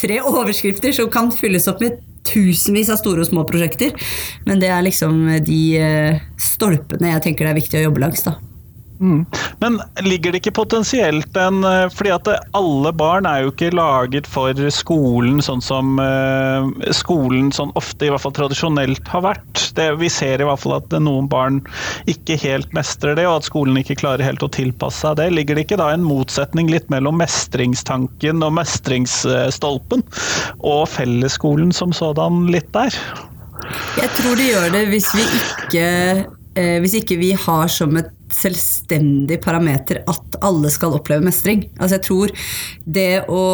tre 0.00 0.20
overskrifter 0.32 0.96
som 0.96 1.10
kan 1.12 1.32
fylles 1.34 1.68
opp 1.70 1.82
med 1.84 1.98
tusenvis 2.30 2.90
av 2.92 3.00
store 3.00 3.24
og 3.24 3.30
små 3.30 3.46
prosjekter. 3.48 3.96
Men 4.48 4.60
det 4.62 4.70
er 4.72 4.84
liksom 4.86 5.24
de 5.46 5.62
eh, 5.80 6.22
stolpene 6.40 7.14
jeg 7.14 7.26
tenker 7.26 7.48
det 7.48 7.54
er 7.54 7.60
viktig 7.62 7.80
å 7.80 7.88
jobbe 7.88 8.04
langs. 8.04 8.24
da. 8.28 8.36
Mm. 9.00 9.24
Men 9.58 9.78
ligger 10.04 10.32
det 10.32 10.42
ikke 10.42 10.52
potensielt 10.58 11.36
en 11.40 11.64
eh, 11.64 11.86
fordi 11.92 12.10
at 12.12 12.28
alle 12.56 12.92
barn 12.92 13.24
er 13.28 13.44
jo 13.44 13.52
ikke 13.52 13.70
laget 13.72 14.28
for 14.28 14.56
skolen 14.74 15.40
sånn 15.44 15.62
som 15.64 15.96
uh, 16.00 16.68
skolen 16.92 17.48
sånn 17.54 17.72
ofte, 17.80 18.06
i 18.06 18.12
hvert 18.12 18.24
fall 18.24 18.34
tradisjonelt, 18.36 19.08
har 19.08 19.24
vært. 19.24 19.64
Det, 19.76 19.86
vi 20.00 20.10
ser 20.12 20.42
i 20.42 20.48
hvert 20.48 20.60
fall 20.60 20.76
at 20.76 20.92
noen 21.00 21.30
barn 21.32 21.62
ikke 22.10 22.36
helt 22.42 22.72
mestrer 22.76 23.16
det, 23.16 23.24
og 23.28 23.40
at 23.40 23.48
skolen 23.48 23.80
ikke 23.80 23.98
klarer 24.02 24.26
helt 24.26 24.44
å 24.44 24.50
tilpasse 24.52 25.04
seg 25.06 25.16
det. 25.20 25.30
Ligger 25.32 25.56
det 25.56 25.64
ikke 25.66 25.80
da 25.80 25.90
en 25.94 26.04
motsetning 26.04 26.68
litt 26.72 26.92
mellom 26.92 27.20
mestringstanken 27.20 28.44
og 28.44 28.52
mestringsstolpen 28.60 30.04
og 30.60 30.84
fellesskolen 30.92 31.72
som 31.76 31.96
sådan 31.96 32.46
litt 32.52 32.68
der? 32.76 32.96
Jeg 33.96 34.12
tror 34.18 34.36
det 34.36 34.48
gjør 34.50 34.72
det 34.74 34.86
hvis 34.92 35.10
vi 35.16 35.26
ikke, 35.40 35.90
eh, 36.58 36.78
hvis 36.82 36.96
ikke 37.00 37.20
vi 37.20 37.34
har 37.36 37.70
som 37.72 37.96
et 38.00 38.12
selvstendig 38.34 39.40
parameter 39.44 40.02
at 40.10 40.40
alle 40.46 40.70
skal 40.72 40.96
oppleve 40.98 41.24
mestring. 41.26 41.66
Altså 41.78 41.98
jeg 41.98 42.06
tror 42.08 42.34
det 42.86 43.12
å 43.28 43.44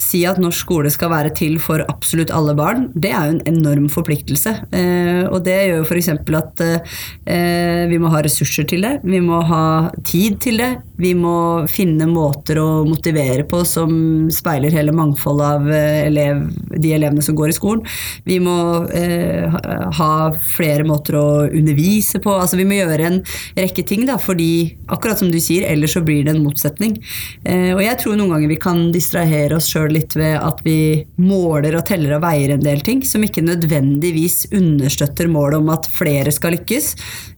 si 0.00 0.22
at 0.26 0.40
norsk 0.42 0.64
skole 0.64 0.90
skal 0.92 1.12
være 1.12 1.32
til 1.36 1.56
for 1.62 1.84
absolutt 1.90 2.32
alle 2.34 2.54
barn, 2.58 2.88
det 2.94 3.12
er 3.14 3.28
jo 3.28 3.36
en 3.36 3.44
enorm 3.50 3.86
forpliktelse. 3.92 4.54
Eh, 4.74 5.22
og 5.28 5.44
det 5.46 5.56
gjør 5.68 5.82
jo 5.82 5.86
f.eks. 5.86 6.10
at 6.40 6.64
eh, 6.64 7.84
vi 7.90 8.00
må 8.02 8.10
ha 8.12 8.22
ressurser 8.24 8.66
til 8.70 8.84
det, 8.86 8.96
vi 9.04 9.20
må 9.24 9.40
ha 9.48 9.64
tid 10.06 10.40
til 10.44 10.60
det. 10.62 10.72
Vi 11.00 11.10
må 11.18 11.66
finne 11.70 12.06
måter 12.06 12.60
å 12.62 12.84
motivere 12.86 13.42
på 13.50 13.64
som 13.66 13.94
speiler 14.34 14.74
hele 14.74 14.94
mangfoldet 14.94 15.46
av 15.58 15.70
eh, 15.74 16.04
elev, 16.08 16.44
de 16.80 16.92
elevene 16.96 17.22
som 17.24 17.36
går 17.38 17.52
i 17.52 17.56
skolen. 17.56 17.84
Vi 18.28 18.38
må 18.42 18.56
eh, 18.94 19.58
ha 19.98 20.12
flere 20.56 20.86
måter 20.88 21.18
å 21.18 21.26
undervise 21.46 22.20
på. 22.22 22.34
Altså 22.34 22.58
vi 22.60 22.66
må 22.68 22.78
gjøre 22.78 23.08
en 23.08 23.20
rekke 23.58 23.84
ting, 23.86 24.04
da, 24.08 24.18
fordi 24.20 24.76
akkurat 24.92 25.20
som 25.20 25.30
du 25.32 25.40
sier, 25.42 25.66
ellers 25.70 25.96
så 25.96 26.04
blir 26.04 26.24
det 26.26 26.34
en 26.34 26.42
motsetning. 26.44 26.96
Eh, 27.44 27.72
og 27.74 27.82
jeg 27.84 27.98
tror 28.00 28.18
noen 28.18 28.34
ganger 28.36 28.54
vi 28.54 28.60
kan 28.60 28.82
distrahere 28.94 29.58
oss 29.58 29.70
sjøl 29.72 29.92
litt 29.94 30.16
ved 30.18 30.38
at 30.38 30.62
vi 30.66 31.04
måler 31.20 31.78
og 31.78 31.86
teller 31.88 32.16
og 32.16 32.24
veier 32.24 32.54
en 32.54 32.64
del 32.64 32.82
ting 32.84 33.04
som 33.06 33.24
ikke 33.24 33.44
nødvendigvis 33.44 34.48
understøtter 34.54 35.30
målet 35.30 35.60
om 35.60 35.72
at 35.74 35.88
flere 35.92 36.32
skal 36.34 36.54
lykkes, 36.56 36.94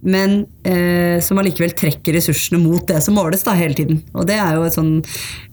men 0.07 0.45
eh, 0.67 1.19
som 1.25 1.41
allikevel 1.41 1.75
trekker 1.77 2.17
ressursene 2.17 2.61
mot 2.63 2.85
det 2.89 3.01
som 3.05 3.17
måles 3.19 3.45
da 3.47 3.57
hele 3.57 3.77
tiden. 3.77 4.03
Og 4.17 4.27
det 4.29 4.39
er 4.41 4.57
jo 4.57 4.67
et 4.67 4.77
sånn 4.77 4.95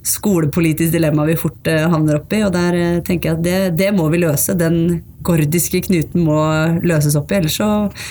skolepolitisk 0.04 0.92
dilemma 0.94 1.26
vi 1.28 1.38
fort 1.40 1.68
eh, 1.72 1.86
havner 1.90 2.20
opp 2.20 2.34
i, 2.36 2.42
og 2.46 2.54
der 2.56 2.78
eh, 2.78 3.02
tenker 3.06 3.32
jeg 3.32 3.38
at 3.38 3.46
det, 3.46 3.60
det, 3.78 3.90
må 3.96 4.08
vi 4.14 4.22
løse. 4.22 4.56
Den 4.60 5.04
gordiske 5.26 5.84
knuten 5.88 6.26
må 6.28 6.40
løses 6.84 7.18
opp 7.20 7.32
i, 7.32 7.40
ellers 7.40 7.58
så, 7.60 7.70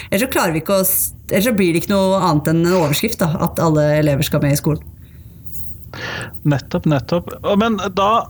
ellers 0.08 0.26
så 0.26 0.32
klarer 0.32 0.56
vi 0.56 0.64
ikke 0.64 0.80
å 0.82 0.86
Ellers 1.32 1.46
så 1.48 1.54
blir 1.56 1.72
det 1.72 1.80
ikke 1.80 1.94
noe 1.94 2.18
annet 2.20 2.50
enn 2.50 2.58
en 2.66 2.74
overskrift, 2.76 3.22
da, 3.22 3.30
at 3.40 3.60
alle 3.62 3.86
elever 3.96 4.26
skal 4.26 4.42
med 4.44 4.52
i 4.52 4.58
skolen. 4.58 4.82
Nettopp, 6.44 6.84
nettopp. 6.92 7.30
Men 7.56 7.78
da 7.96 8.26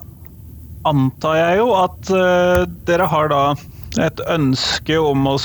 antar 0.86 1.38
jeg 1.40 1.56
jo 1.58 1.72
at 1.80 2.12
uh, 2.14 2.62
dere 2.86 3.08
har 3.10 3.30
da 3.32 3.42
et 4.02 4.22
ønske 4.30 4.98
om 5.02 5.26
å 5.26 5.36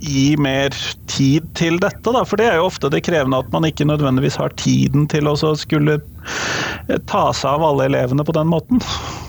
gi 0.00 0.36
mer 0.40 0.74
tid 1.12 1.44
til 1.58 1.76
dette, 1.80 2.08
da. 2.08 2.22
For 2.24 2.40
det 2.40 2.48
er 2.48 2.58
jo 2.58 2.68
ofte 2.70 2.90
det 2.92 3.02
krevende 3.06 3.40
at 3.42 3.50
man 3.52 3.66
ikke 3.68 3.88
nødvendigvis 3.88 4.38
har 4.40 4.54
tiden 4.60 5.06
til 5.12 5.28
å 5.28 5.36
skulle 5.36 5.98
eh, 6.00 7.00
ta 7.10 7.28
seg 7.36 7.58
av 7.58 7.66
alle 7.68 7.90
elevene 7.90 8.24
på 8.24 8.34
den 8.36 8.48
måten. 8.50 8.80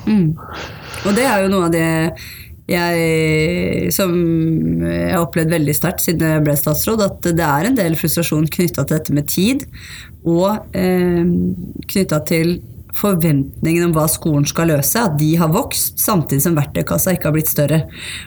Mm. 0.08 0.32
Og 1.02 1.18
det 1.18 1.26
er 1.26 1.44
jo 1.44 1.52
noe 1.52 1.68
av 1.68 1.74
det 1.74 1.88
jeg, 2.72 3.92
som 3.92 4.12
jeg 4.86 5.12
har 5.12 5.24
opplevd 5.26 5.56
veldig 5.56 5.74
sterkt 5.76 6.06
siden 6.06 6.36
jeg 6.36 6.44
ble 6.46 6.56
statsråd, 6.60 7.02
at 7.04 7.32
det 7.36 7.48
er 7.48 7.68
en 7.68 7.78
del 7.80 7.98
frustrasjon 8.00 8.48
knytta 8.54 8.86
til 8.86 8.98
dette 8.98 9.16
med 9.16 9.28
tid, 9.32 9.66
og 10.30 10.78
eh, 10.78 11.26
knytta 11.92 12.22
til 12.30 12.60
forventningene 12.98 13.88
om 13.88 13.94
hva 13.96 14.04
skolen 14.12 14.46
skal 14.48 14.72
løse, 14.72 15.00
at 15.00 15.16
de 15.20 15.30
har 15.40 15.52
vokst, 15.54 16.00
samtidig 16.02 16.44
som 16.44 16.58
verktøykassa 16.58 17.16
ikke 17.16 17.30
har 17.30 17.36
blitt 17.36 17.52
større. 17.52 17.80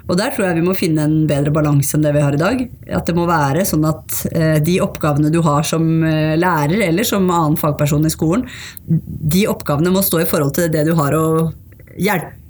Og 0.08 0.16
Der 0.18 0.32
tror 0.32 0.48
jeg 0.48 0.58
vi 0.58 0.66
må 0.66 0.76
finne 0.78 1.04
en 1.04 1.16
bedre 1.28 1.52
balanse 1.54 1.96
enn 1.96 2.06
det 2.06 2.14
vi 2.16 2.22
har 2.24 2.36
i 2.36 2.40
dag. 2.40 2.62
At 2.88 3.08
det 3.08 3.16
må 3.16 3.26
være 3.28 3.66
sånn 3.68 3.84
at 3.88 4.22
eh, 4.32 4.56
de 4.64 4.78
oppgavene 4.84 5.32
du 5.34 5.42
har 5.44 5.68
som 5.68 5.84
eh, 6.08 6.34
lærer 6.40 6.88
eller 6.88 7.06
som 7.08 7.28
annen 7.28 7.58
fagperson 7.60 8.08
i 8.08 8.12
skolen, 8.12 8.48
de 8.88 9.44
oppgavene 9.52 9.92
må 9.92 10.04
stå 10.04 10.24
i 10.24 10.28
forhold 10.28 10.56
til 10.56 10.72
det 10.72 10.86
du 10.88 10.94
har 10.98 11.16
å 11.18 11.26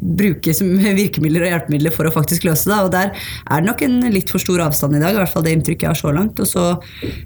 bruke 0.04 0.54
som 0.56 0.70
virkemidler 1.00 1.46
og 1.46 1.52
hjelpemidler 1.52 1.94
for 1.94 2.08
å 2.08 2.14
faktisk 2.14 2.46
løse 2.48 2.70
det. 2.70 2.78
Og 2.86 2.90
der 2.94 3.12
er 3.14 3.62
det 3.62 3.68
nok 3.68 3.84
en 3.86 4.00
litt 4.14 4.32
for 4.32 4.42
stor 4.42 4.64
avstand 4.66 4.98
i 4.98 5.02
dag, 5.02 5.14
i 5.14 5.20
hvert 5.20 5.32
fall 5.32 5.46
det 5.46 5.54
inntrykket 5.56 5.86
jeg 5.86 5.92
har 5.92 6.00
så 6.00 6.12
langt. 6.16 6.40
Og 6.42 6.48
så 6.48 6.66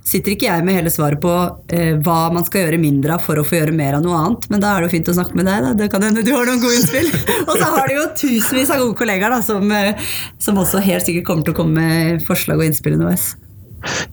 sitter 0.06 0.34
ikke 0.34 0.50
jeg 0.50 0.66
med 0.66 0.78
hele 0.78 0.92
svaret 0.92 1.22
på 1.22 1.34
eh, 1.74 1.96
hva 2.04 2.20
man 2.34 2.46
skal 2.46 2.66
gjøre 2.66 2.82
mindre 2.82 3.16
av 3.16 3.24
for 3.24 3.40
å 3.40 3.46
få 3.46 3.60
gjøre 3.60 3.76
mer 3.76 3.98
av 3.98 4.04
noe 4.04 4.20
annet, 4.22 4.48
men 4.52 4.62
da 4.62 4.74
er 4.74 4.84
det 4.84 4.90
jo 4.90 4.96
fint 4.98 5.12
å 5.12 5.18
snakke 5.18 5.38
med 5.38 5.48
deg, 5.50 5.66
da. 5.66 5.74
Det 5.78 5.90
kan 5.92 6.06
hende 6.06 6.24
du 6.26 6.32
har 6.34 6.48
noen 6.48 6.62
gode 6.62 6.78
innspill. 6.78 7.10
og 7.48 7.54
så 7.56 7.72
har 7.74 7.90
du 7.90 7.98
jo 7.98 8.06
tusenvis 8.22 8.72
av 8.74 8.84
gode 8.84 8.98
kollegaer 9.00 9.38
da, 9.38 9.42
som, 9.44 9.68
eh, 9.74 10.08
som 10.42 10.60
også 10.60 10.84
helt 10.84 11.08
sikkert 11.08 11.28
kommer 11.28 11.46
til 11.46 11.56
å 11.56 11.60
komme 11.62 11.82
med 11.82 12.26
forslag 12.28 12.60
og 12.60 12.68
innspill 12.68 12.98
underveis. 12.98 13.32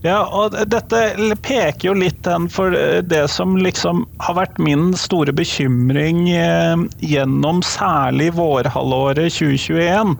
Ja, 0.05 0.19
og 0.29 0.53
dette 0.69 0.99
peker 1.41 1.87
jo 1.87 1.93
litt 1.97 2.27
hen 2.29 2.45
for 2.53 2.75
eh, 2.77 2.99
det 3.01 3.23
som 3.33 3.55
liksom 3.57 4.03
har 4.21 4.37
vært 4.37 4.59
min 4.61 4.91
store 4.99 5.33
bekymring 5.35 6.27
eh, 6.29 6.83
gjennom 7.01 7.63
særlig 7.65 8.31
vårhalvåret 8.37 9.33
2021. 9.33 10.13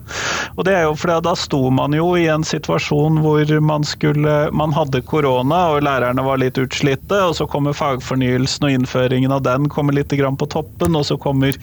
Og 0.55 0.65
det 0.65 0.73
er 0.73 0.87
jo 0.87 0.95
fordi 0.97 1.19
da 1.27 1.35
sto 1.37 1.61
man 1.69 1.93
jo 1.93 2.07
i 2.17 2.25
en 2.33 2.45
situasjon 2.47 3.21
hvor 3.21 3.53
man 3.61 3.85
skulle 3.85 4.33
Man 4.55 4.73
hadde 4.73 5.03
korona 5.05 5.59
og 5.75 5.83
lærerne 5.85 6.23
var 6.25 6.39
litt 6.41 6.57
utslitte, 6.61 7.19
og 7.27 7.35
så 7.37 7.45
kommer 7.49 7.77
fagfornyelsen 7.77 8.65
og 8.65 8.79
innføringen 8.79 9.35
av 9.35 9.43
den 9.45 9.69
kommer 9.69 9.93
litt 9.93 10.13
på 10.15 10.47
toppen, 10.49 10.95
og 10.95 11.05
så 11.05 11.17
kommer 11.21 11.53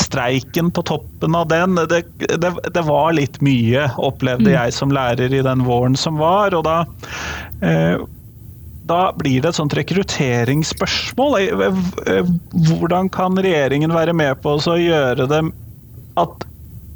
streiken 0.00 0.70
på 0.74 0.82
toppen 0.82 1.34
av 1.34 1.48
den. 1.48 1.74
Det, 1.90 2.02
det, 2.18 2.52
det, 2.74 2.84
var 2.86 3.12
litt 3.16 3.40
mye, 3.44 3.88
opplevde 3.96 4.48
mm. 4.48 4.54
jeg 4.54 4.76
som 4.76 4.94
lærer 4.94 5.34
i 5.34 5.42
den 5.44 5.64
våren 5.66 5.96
som 5.98 6.20
var. 6.20 6.56
Og 6.56 6.64
da, 6.66 6.78
eh, 7.64 8.00
da 8.88 9.00
blir 9.18 9.42
det 9.42 9.52
et 9.52 9.60
sånt 9.60 9.76
rekrutteringsspørsmål. 9.78 11.38
Eh, 11.40 11.80
eh, 12.06 12.34
hvordan 12.70 13.10
kan 13.14 13.38
regjeringen 13.38 13.94
være 13.94 14.16
med 14.16 14.40
på 14.44 14.58
å 14.58 14.78
gjøre 14.78 15.28
det 15.30 15.42
at 16.18 16.48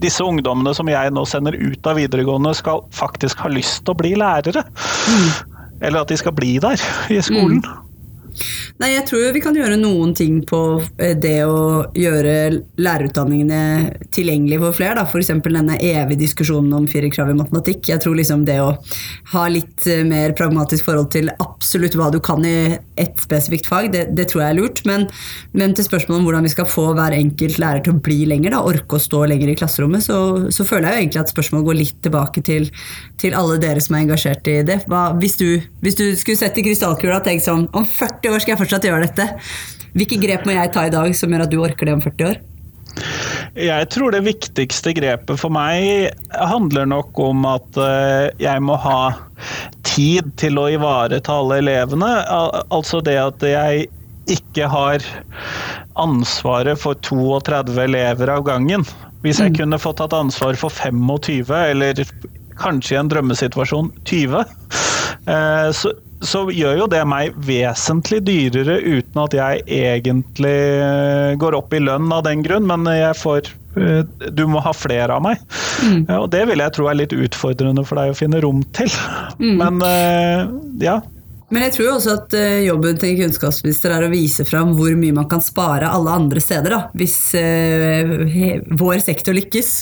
disse 0.03 0.25
ungdommene 0.27 0.73
som 0.75 0.89
jeg 0.91 1.13
nå 1.15 1.23
sender 1.31 1.55
ut 1.55 1.87
av 1.87 2.01
videregående, 2.01 2.57
skal 2.59 2.83
faktisk 2.95 3.45
ha 3.45 3.53
lyst 3.53 3.85
til 3.85 3.95
å 3.95 4.01
bli 4.01 4.17
lærere? 4.19 4.65
Mm. 5.07 5.31
Eller 5.83 6.03
at 6.03 6.11
de 6.11 6.19
skal 6.19 6.35
bli 6.35 6.57
der 6.63 6.83
i 7.11 7.21
skolen. 7.23 7.63
Mm. 7.63 7.82
Nei, 8.83 8.93
jeg 8.95 9.05
tror 9.09 9.33
vi 9.35 9.43
kan 9.45 9.57
gjøre 9.57 9.79
noen 9.81 10.15
ting 10.17 10.41
på 10.49 10.61
eh, 10.97 11.15
det 11.19 11.45
å 11.47 11.85
gjøre 11.97 12.63
lærerutdanningene 12.83 13.63
tilgjengelige 14.15 14.63
for 14.63 14.79
flere. 14.79 15.05
F.eks. 15.07 15.33
denne 15.45 15.79
evige 15.79 16.23
diskusjonen 16.25 16.73
om 16.77 16.89
firerkrav 16.91 17.31
i 17.33 17.37
matematikk. 17.39 17.91
Jeg 17.93 18.03
tror 18.03 18.17
liksom 18.19 18.47
det 18.49 18.59
å 18.63 18.73
ha 19.35 19.45
litt 19.53 19.87
eh, 19.91 20.05
mer 20.09 20.35
pragmatisk 20.39 20.89
forhold 20.89 21.13
til 21.15 21.31
absolutt 21.37 21.97
hva 21.99 22.11
du 22.13 22.19
kan 22.25 22.45
i 22.47 22.79
ett 23.01 23.21
spesifikt 23.23 23.69
fag, 23.71 23.91
det, 23.93 24.09
det 24.17 24.29
tror 24.31 24.45
jeg 24.45 24.55
er 24.55 24.59
lurt. 24.59 24.83
Men, 24.89 25.07
men, 25.57 25.77
til 25.77 25.87
spørsmålet 25.87 26.21
om 26.21 26.29
hvordan 26.29 26.49
vi 26.49 26.55
skal 26.55 26.69
få 26.69 26.89
hver 26.97 27.17
enkelt 27.17 27.61
lærer 27.63 27.85
til 27.85 27.97
å 27.97 28.03
bli 28.03 28.23
lenger, 28.31 28.57
da, 28.57 28.63
orke 28.67 28.99
å 28.99 29.03
stå 29.03 29.25
lenger 29.31 29.53
i 29.53 29.57
klasserommet, 29.59 30.05
så, 30.07 30.19
så 30.55 30.67
føler 30.69 30.89
jeg 30.89 30.97
jo 30.97 31.05
egentlig 31.05 31.23
at 31.23 31.33
spørsmålet 31.35 31.69
går 31.69 31.81
litt 31.81 32.03
tilbake 32.05 32.45
til, 32.47 32.69
til 33.21 33.37
alle 33.39 33.61
dere 33.63 33.83
som 33.83 33.97
er 33.97 34.07
engasjert 34.07 34.51
i 34.51 34.59
det. 34.67 34.81
Hva, 34.91 35.05
hvis, 35.23 35.39
du, 35.41 35.49
hvis, 35.85 35.99
du, 35.99 36.05
skulle 36.19 36.41
sett 36.41 36.59
i 36.59 36.67
krystallkula 36.67 37.21
og 37.21 37.27
tenkt 37.27 37.47
sånn 37.47 37.69
om 37.77 37.87
40 37.87 38.22
40 38.23 38.35
år 38.37 38.43
skal 38.43 38.55
jeg 38.55 38.63
fortsatt 38.63 38.87
gjøre 38.87 39.07
dette. 39.09 39.29
Hvilke 39.99 40.19
grep 40.23 40.47
må 40.47 40.55
jeg 40.55 40.73
ta 40.73 40.87
i 40.87 40.95
dag 40.95 41.15
som 41.17 41.33
gjør 41.33 41.45
at 41.45 41.53
du 41.53 41.61
orker 41.63 41.89
det 41.89 41.95
om 41.97 42.03
40 42.05 42.29
år? 42.31 42.41
Jeg 43.59 43.89
tror 43.93 44.13
det 44.15 44.23
viktigste 44.25 44.93
grepet 44.97 45.41
for 45.41 45.53
meg 45.53 46.13
handler 46.33 46.87
nok 46.89 47.19
om 47.21 47.45
at 47.49 47.81
eh, 47.81 48.29
jeg 48.41 48.63
må 48.65 48.77
ha 48.81 49.13
tid 49.89 50.31
til 50.41 50.61
å 50.61 50.69
ivareta 50.73 51.41
alle 51.41 51.59
elevene. 51.65 52.11
Altså 52.73 53.03
det 53.05 53.19
at 53.21 53.45
jeg 53.45 53.89
ikke 54.31 54.69
har 54.71 55.05
ansvaret 56.01 56.79
for 56.81 56.97
32 57.05 57.75
elever 57.83 58.33
av 58.33 58.47
gangen. 58.47 58.87
Hvis 59.27 59.43
jeg 59.43 59.53
mm. 59.53 59.59
kunne 59.61 59.83
fått 59.83 59.99
tatt 60.01 60.15
ansvar 60.17 60.57
for 60.61 60.73
25, 60.73 61.53
eller 61.75 62.07
kanskje 62.61 62.97
i 62.97 63.01
en 63.03 63.11
drømmesituasjon 63.13 63.93
20, 64.09 64.41
eh, 65.27 65.69
så 65.77 65.93
så 66.23 66.45
gjør 66.55 66.83
jo 66.83 66.91
det 66.91 67.03
meg 67.09 67.35
vesentlig 67.47 68.23
dyrere 68.27 68.79
uten 68.81 69.23
at 69.25 69.35
jeg 69.37 69.65
egentlig 69.67 70.59
eh, 70.83 71.33
går 71.41 71.57
opp 71.59 71.75
i 71.75 71.83
lønn 71.83 72.13
av 72.15 72.25
den 72.27 72.45
grunn, 72.47 72.69
men 72.71 72.87
jeg 72.95 73.17
får 73.19 73.51
eh, 73.79 74.03
du 74.31 74.45
må 74.51 74.63
ha 74.63 74.75
flere 74.77 75.17
av 75.17 75.25
meg. 75.25 75.43
Mm. 75.83 76.05
Og 76.21 76.29
det 76.33 76.45
vil 76.51 76.63
jeg 76.63 76.77
tro 76.77 76.87
er 76.91 77.01
litt 77.03 77.17
utfordrende 77.17 77.85
for 77.89 77.99
deg 78.01 78.13
å 78.13 78.19
finne 78.19 78.43
rom 78.45 78.63
til. 78.77 78.93
Mm. 79.43 79.57
Men 79.59 79.83
eh, 79.89 80.45
ja. 80.87 81.01
Men 81.53 81.67
jeg 81.67 81.75
tror 81.75 81.91
også 81.99 82.15
at 82.17 82.35
jobben 82.65 82.97
til 82.97 83.11
en 83.11 83.27
kunnskapsminister 83.27 83.93
er 83.93 84.07
å 84.07 84.13
vise 84.13 84.47
fram 84.49 84.71
hvor 84.79 84.95
mye 84.97 85.13
man 85.13 85.27
kan 85.29 85.43
spare 85.45 85.91
alle 85.93 86.15
andre 86.17 86.41
steder, 86.41 86.73
da, 86.73 86.79
hvis 86.97 87.19
vår 88.81 89.03
sektor 89.05 89.37
lykkes. 89.37 89.73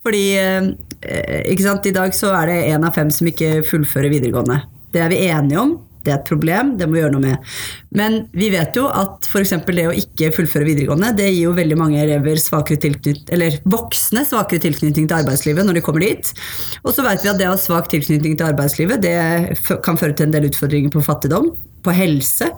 Fordi 0.00 0.22
i 0.32 1.92
dag 1.98 2.16
så 2.16 2.32
er 2.32 2.48
det 2.48 2.56
én 2.70 2.88
av 2.88 2.96
fem 2.96 3.12
som 3.12 3.28
ikke 3.28 3.58
fullfører 3.68 4.14
videregående. 4.14 4.62
Det 4.96 5.04
er 5.04 5.12
vi 5.12 5.20
enige 5.28 5.60
om. 5.60 5.76
Det 6.08 6.14
er 6.14 6.22
et 6.22 6.28
problem, 6.28 6.72
det 6.80 6.88
må 6.88 6.96
vi 6.96 7.02
gjøre 7.02 7.14
noe 7.14 7.24
med. 7.26 7.54
Men 7.98 8.18
vi 8.32 8.48
vet 8.52 8.76
jo 8.78 8.86
at 8.88 9.28
f.eks. 9.28 9.52
det 9.66 9.86
å 9.90 9.94
ikke 9.96 10.32
fullføre 10.36 10.64
videregående, 10.64 11.12
det 11.18 11.28
gir 11.28 11.50
jo 11.50 11.54
veldig 11.56 11.78
mange 11.78 12.00
elever 12.00 12.40
svakere 12.40 12.80
tilknytning, 12.80 13.28
eller 13.36 13.58
voksne 13.68 14.24
svakere 14.28 14.64
tilknytning 14.64 15.08
til 15.08 15.18
arbeidslivet 15.20 15.68
når 15.68 15.78
de 15.78 15.84
kommer 15.84 16.06
dit. 16.06 16.32
Og 16.82 16.94
så 16.96 17.04
vet 17.04 17.24
vi 17.24 17.32
at 17.32 17.40
det 17.40 17.50
å 17.50 17.54
ha 17.54 17.60
svak 17.60 17.90
tilknytning 17.92 18.38
til 18.38 18.48
arbeidslivet, 18.48 19.04
det 19.04 19.78
kan 19.84 20.00
føre 20.00 20.16
til 20.16 20.28
en 20.28 20.36
del 20.36 20.48
utfordringer 20.48 20.94
på 20.94 21.04
fattigdom, 21.04 21.52
på 21.84 21.94
helse, 21.94 22.48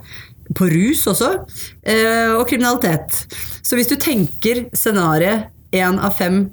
på 0.56 0.70
rus 0.70 1.04
også, 1.10 1.32
eh, 1.82 2.32
og 2.36 2.46
kriminalitet. 2.50 3.24
Så 3.62 3.78
hvis 3.78 3.90
du 3.90 3.96
tenker 3.98 4.68
scenarioet 4.74 5.50
én 5.74 5.98
av 6.02 6.16
fem 6.18 6.44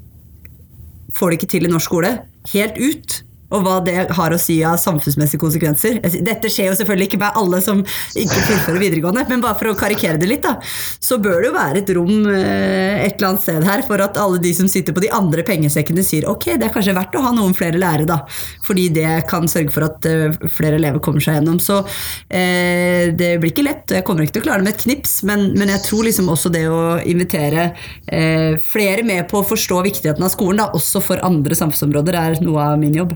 får 1.18 1.32
det 1.32 1.40
ikke 1.40 1.54
til 1.56 1.66
i 1.66 1.72
norsk 1.72 1.90
skole, 1.90 2.12
helt 2.54 2.78
ut, 2.78 3.22
og 3.54 3.64
hva 3.64 3.78
det 3.86 4.08
har 4.18 4.34
å 4.34 4.40
si 4.42 4.58
av 4.66 4.78
samfunnsmessige 4.82 5.42
konsekvenser. 5.42 6.00
Dette 6.26 6.52
skjer 6.52 6.72
jo 6.72 6.78
selvfølgelig 6.80 7.10
ikke 7.12 7.22
med 7.22 7.40
alle 7.40 7.62
som 7.64 7.84
ikke 7.84 8.44
fullfører 8.50 8.82
videregående, 8.82 9.26
men 9.30 9.44
bare 9.44 9.58
for 9.60 9.72
å 9.72 9.78
karikere 9.80 10.20
det 10.20 10.30
litt, 10.30 10.44
da, 10.44 10.58
så 11.04 11.20
bør 11.22 11.40
det 11.40 11.50
jo 11.50 11.56
være 11.56 11.82
et 11.82 11.94
rom 11.96 12.28
eh, 12.34 13.06
et 13.06 13.16
eller 13.16 13.30
annet 13.30 13.46
sted 13.46 13.68
her 13.68 13.84
for 13.88 14.04
at 14.04 14.20
alle 14.20 14.42
de 14.44 14.52
som 14.56 14.68
sitter 14.72 14.96
på 14.96 15.04
de 15.04 15.12
andre 15.16 15.46
pengesekkene 15.48 16.04
sier 16.06 16.28
ok, 16.30 16.50
det 16.58 16.68
er 16.68 16.74
kanskje 16.74 16.96
verdt 16.98 17.16
å 17.18 17.24
ha 17.24 17.34
noen 17.36 17.56
flere 17.58 17.80
lærere, 17.80 18.08
da, 18.10 18.20
fordi 18.68 18.88
det 18.98 19.08
kan 19.32 19.48
sørge 19.52 19.74
for 19.76 19.88
at 19.88 20.08
eh, 20.10 20.36
flere 20.52 20.80
elever 20.82 21.02
kommer 21.04 21.24
seg 21.24 21.40
gjennom. 21.40 21.62
Så 21.64 21.80
eh, 22.28 23.14
det 23.16 23.36
blir 23.42 23.54
ikke 23.54 23.68
lett, 23.68 23.86
og 23.88 24.00
jeg 24.00 24.08
kommer 24.08 24.26
ikke 24.26 24.40
til 24.40 24.46
å 24.46 24.50
klare 24.50 24.64
det 24.64 24.68
med 24.68 24.76
et 24.76 24.86
knips, 24.88 25.22
men, 25.28 25.48
men 25.58 25.72
jeg 25.76 25.86
tror 25.88 26.08
liksom 26.10 26.34
også 26.34 26.52
det 26.54 26.66
å 26.72 26.82
invitere 27.08 27.70
eh, 28.12 28.60
flere 28.60 29.08
med 29.08 29.28
på 29.32 29.42
å 29.42 29.48
forstå 29.48 29.82
viktigheten 29.88 30.28
av 30.28 30.34
skolen, 30.34 30.60
da, 30.64 30.70
også 30.76 31.04
for 31.04 31.24
andre 31.26 31.58
samfunnsområder, 31.58 32.20
er 32.20 32.44
noe 32.44 32.70
av 32.74 32.80
min 32.82 32.96
jobb. 32.98 33.16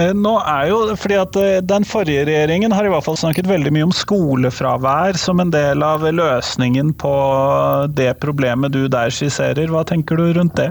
Eh, 0.00 0.12
nå 0.16 0.32
er 0.40 0.70
jo, 0.70 0.78
fordi 0.96 1.16
at 1.20 1.36
eh, 1.36 1.58
Den 1.68 1.84
forrige 1.84 2.24
regjeringen 2.28 2.72
har 2.72 2.86
i 2.86 2.92
hvert 2.92 3.04
fall 3.04 3.18
snakket 3.20 3.50
veldig 3.50 3.72
mye 3.76 3.88
om 3.90 3.94
skolefravær 3.96 5.18
som 5.20 5.42
en 5.42 5.52
del 5.52 5.84
av 5.84 6.06
løsningen 6.06 6.94
på 7.00 7.12
det 7.92 8.14
problemet 8.22 8.72
du 8.72 8.86
der 8.92 9.12
skisserer. 9.12 9.68
Hva 9.68 9.84
tenker 9.88 10.16
du 10.16 10.32
rundt 10.38 10.56
det? 10.60 10.70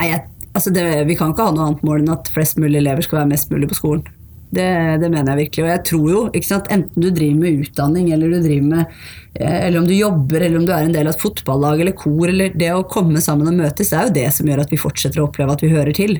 Nei, 0.00 0.12
altså 0.52 0.72
det, 0.74 0.86
Vi 1.08 1.16
kan 1.16 1.32
ikke 1.32 1.48
ha 1.48 1.56
noe 1.56 1.70
annet 1.70 1.84
mål 1.86 2.02
enn 2.02 2.16
at 2.18 2.32
flest 2.34 2.60
mulig 2.60 2.82
elever 2.82 3.06
skal 3.06 3.22
være 3.22 3.32
mest 3.32 3.52
mulig 3.54 3.70
på 3.72 3.80
skolen. 3.80 4.08
Det, 4.50 4.66
det, 4.98 5.08
mener 5.12 5.30
jeg 5.30 5.44
virkelig. 5.44 5.64
Og 5.64 5.70
jeg 5.70 5.82
tror 5.86 6.06
jo, 6.10 6.20
ikke 6.34 6.48
sant? 6.48 6.70
enten 6.74 7.04
du 7.04 7.10
driver 7.14 7.38
med 7.38 7.64
utdanning, 7.64 8.08
eller 8.10 8.32
du 8.32 8.40
driver 8.42 8.70
med 8.72 8.80
eh, 9.38 9.58
eller 9.66 9.78
om 9.78 9.86
du 9.86 9.94
jobber, 9.94 10.42
eller 10.42 10.58
om 10.58 10.64
du 10.66 10.72
er 10.74 10.86
en 10.88 10.94
del 10.96 11.06
av 11.06 11.14
et 11.14 11.22
fotballag 11.22 11.82
eller 11.84 11.94
kor, 11.98 12.24
eller 12.26 12.56
det 12.58 12.72
å 12.74 12.86
komme 12.90 13.22
sammen 13.22 13.52
og 13.52 13.60
møtes, 13.60 13.92
det 13.92 13.98
er 13.98 14.08
jo 14.08 14.16
det 14.16 14.24
som 14.34 14.50
gjør 14.50 14.64
at 14.64 14.72
vi 14.74 14.80
fortsetter 14.80 15.22
å 15.22 15.28
oppleve 15.28 15.54
at 15.54 15.62
vi 15.62 15.70
hører 15.70 15.94
til. 15.94 16.16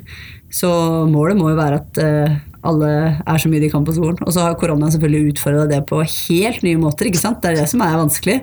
Så 0.55 0.71
målet 1.11 1.39
må 1.39 1.51
jo 1.51 1.59
være 1.59 1.81
at 1.81 1.99
uh, 2.03 2.37
alle 2.71 2.91
er 3.19 3.41
så 3.43 3.51
mye 3.51 3.63
de 3.63 3.71
kan 3.73 3.87
på 3.87 3.95
skolen. 3.97 4.21
Og 4.23 4.35
så 4.35 4.45
har 4.45 4.55
korona 4.61 4.91
selvfølgelig 4.95 5.33
utfordra 5.35 5.65
det 5.71 5.81
på 5.89 5.99
helt 6.03 6.63
nye 6.67 6.79
måter, 6.79 7.11
ikke 7.11 7.23
sant. 7.23 7.41
Det 7.43 7.51
er 7.51 7.59
det 7.63 7.71
som 7.71 7.83
er 7.87 7.97
vanskelig. 7.99 8.37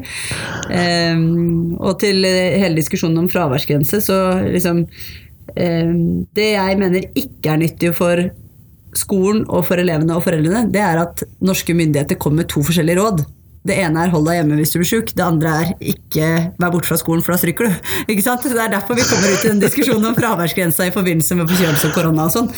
Um, 0.68 1.78
og 1.80 1.96
til 2.04 2.28
hele 2.28 2.76
diskusjonen 2.76 3.24
om 3.24 3.32
fraværsgrense, 3.32 4.02
så 4.04 4.20
liksom 4.50 4.84
um, 4.84 6.04
Det 6.36 6.50
jeg 6.58 6.80
mener 6.84 7.08
ikke 7.16 7.56
er 7.56 7.64
nyttig 7.64 7.94
for 7.96 8.28
skolen 8.98 9.46
og 9.48 9.66
for 9.70 9.80
elevene 9.82 10.16
og 10.18 10.26
foreldrene, 10.26 10.68
det 10.74 10.84
er 10.84 11.02
at 11.06 11.26
norske 11.44 11.76
myndigheter 11.78 12.20
kommer 12.20 12.44
med 12.44 12.52
to 12.54 12.64
forskjellige 12.66 13.00
råd. 13.00 13.26
Det 13.68 13.76
ene 13.84 14.00
er 14.00 14.12
'hold 14.14 14.28
deg 14.30 14.38
hjemme 14.38 14.58
hvis 14.60 14.72
du 14.72 14.78
blir 14.80 14.88
sjuk', 14.88 15.14
det 15.18 15.24
andre 15.24 15.50
er 15.50 15.74
'ikke 15.82 16.28
vær 16.60 16.72
borte 16.72 16.88
fra 16.88 16.98
skolen, 16.98 17.24
for 17.24 17.34
da 17.34 17.40
stryker 17.42 17.68
du'. 17.68 17.76
Ikke 18.12 18.24
sant? 18.24 18.44
Det 18.44 18.56
er 18.56 18.72
derfor 18.72 18.96
vi 18.96 19.04
kommer 19.04 19.34
ut 19.34 19.44
i 19.44 19.50
den 19.50 19.60
diskusjonen 19.60 20.08
om 20.08 20.16
fraværsgrensa 20.16 20.88
i 20.88 20.96
forbindelse 20.96 21.36
med 21.36 21.50
forkjølelse 21.52 21.90
og 21.90 21.98
korona 21.98 22.30
og 22.30 22.32
sånn. 22.32 22.50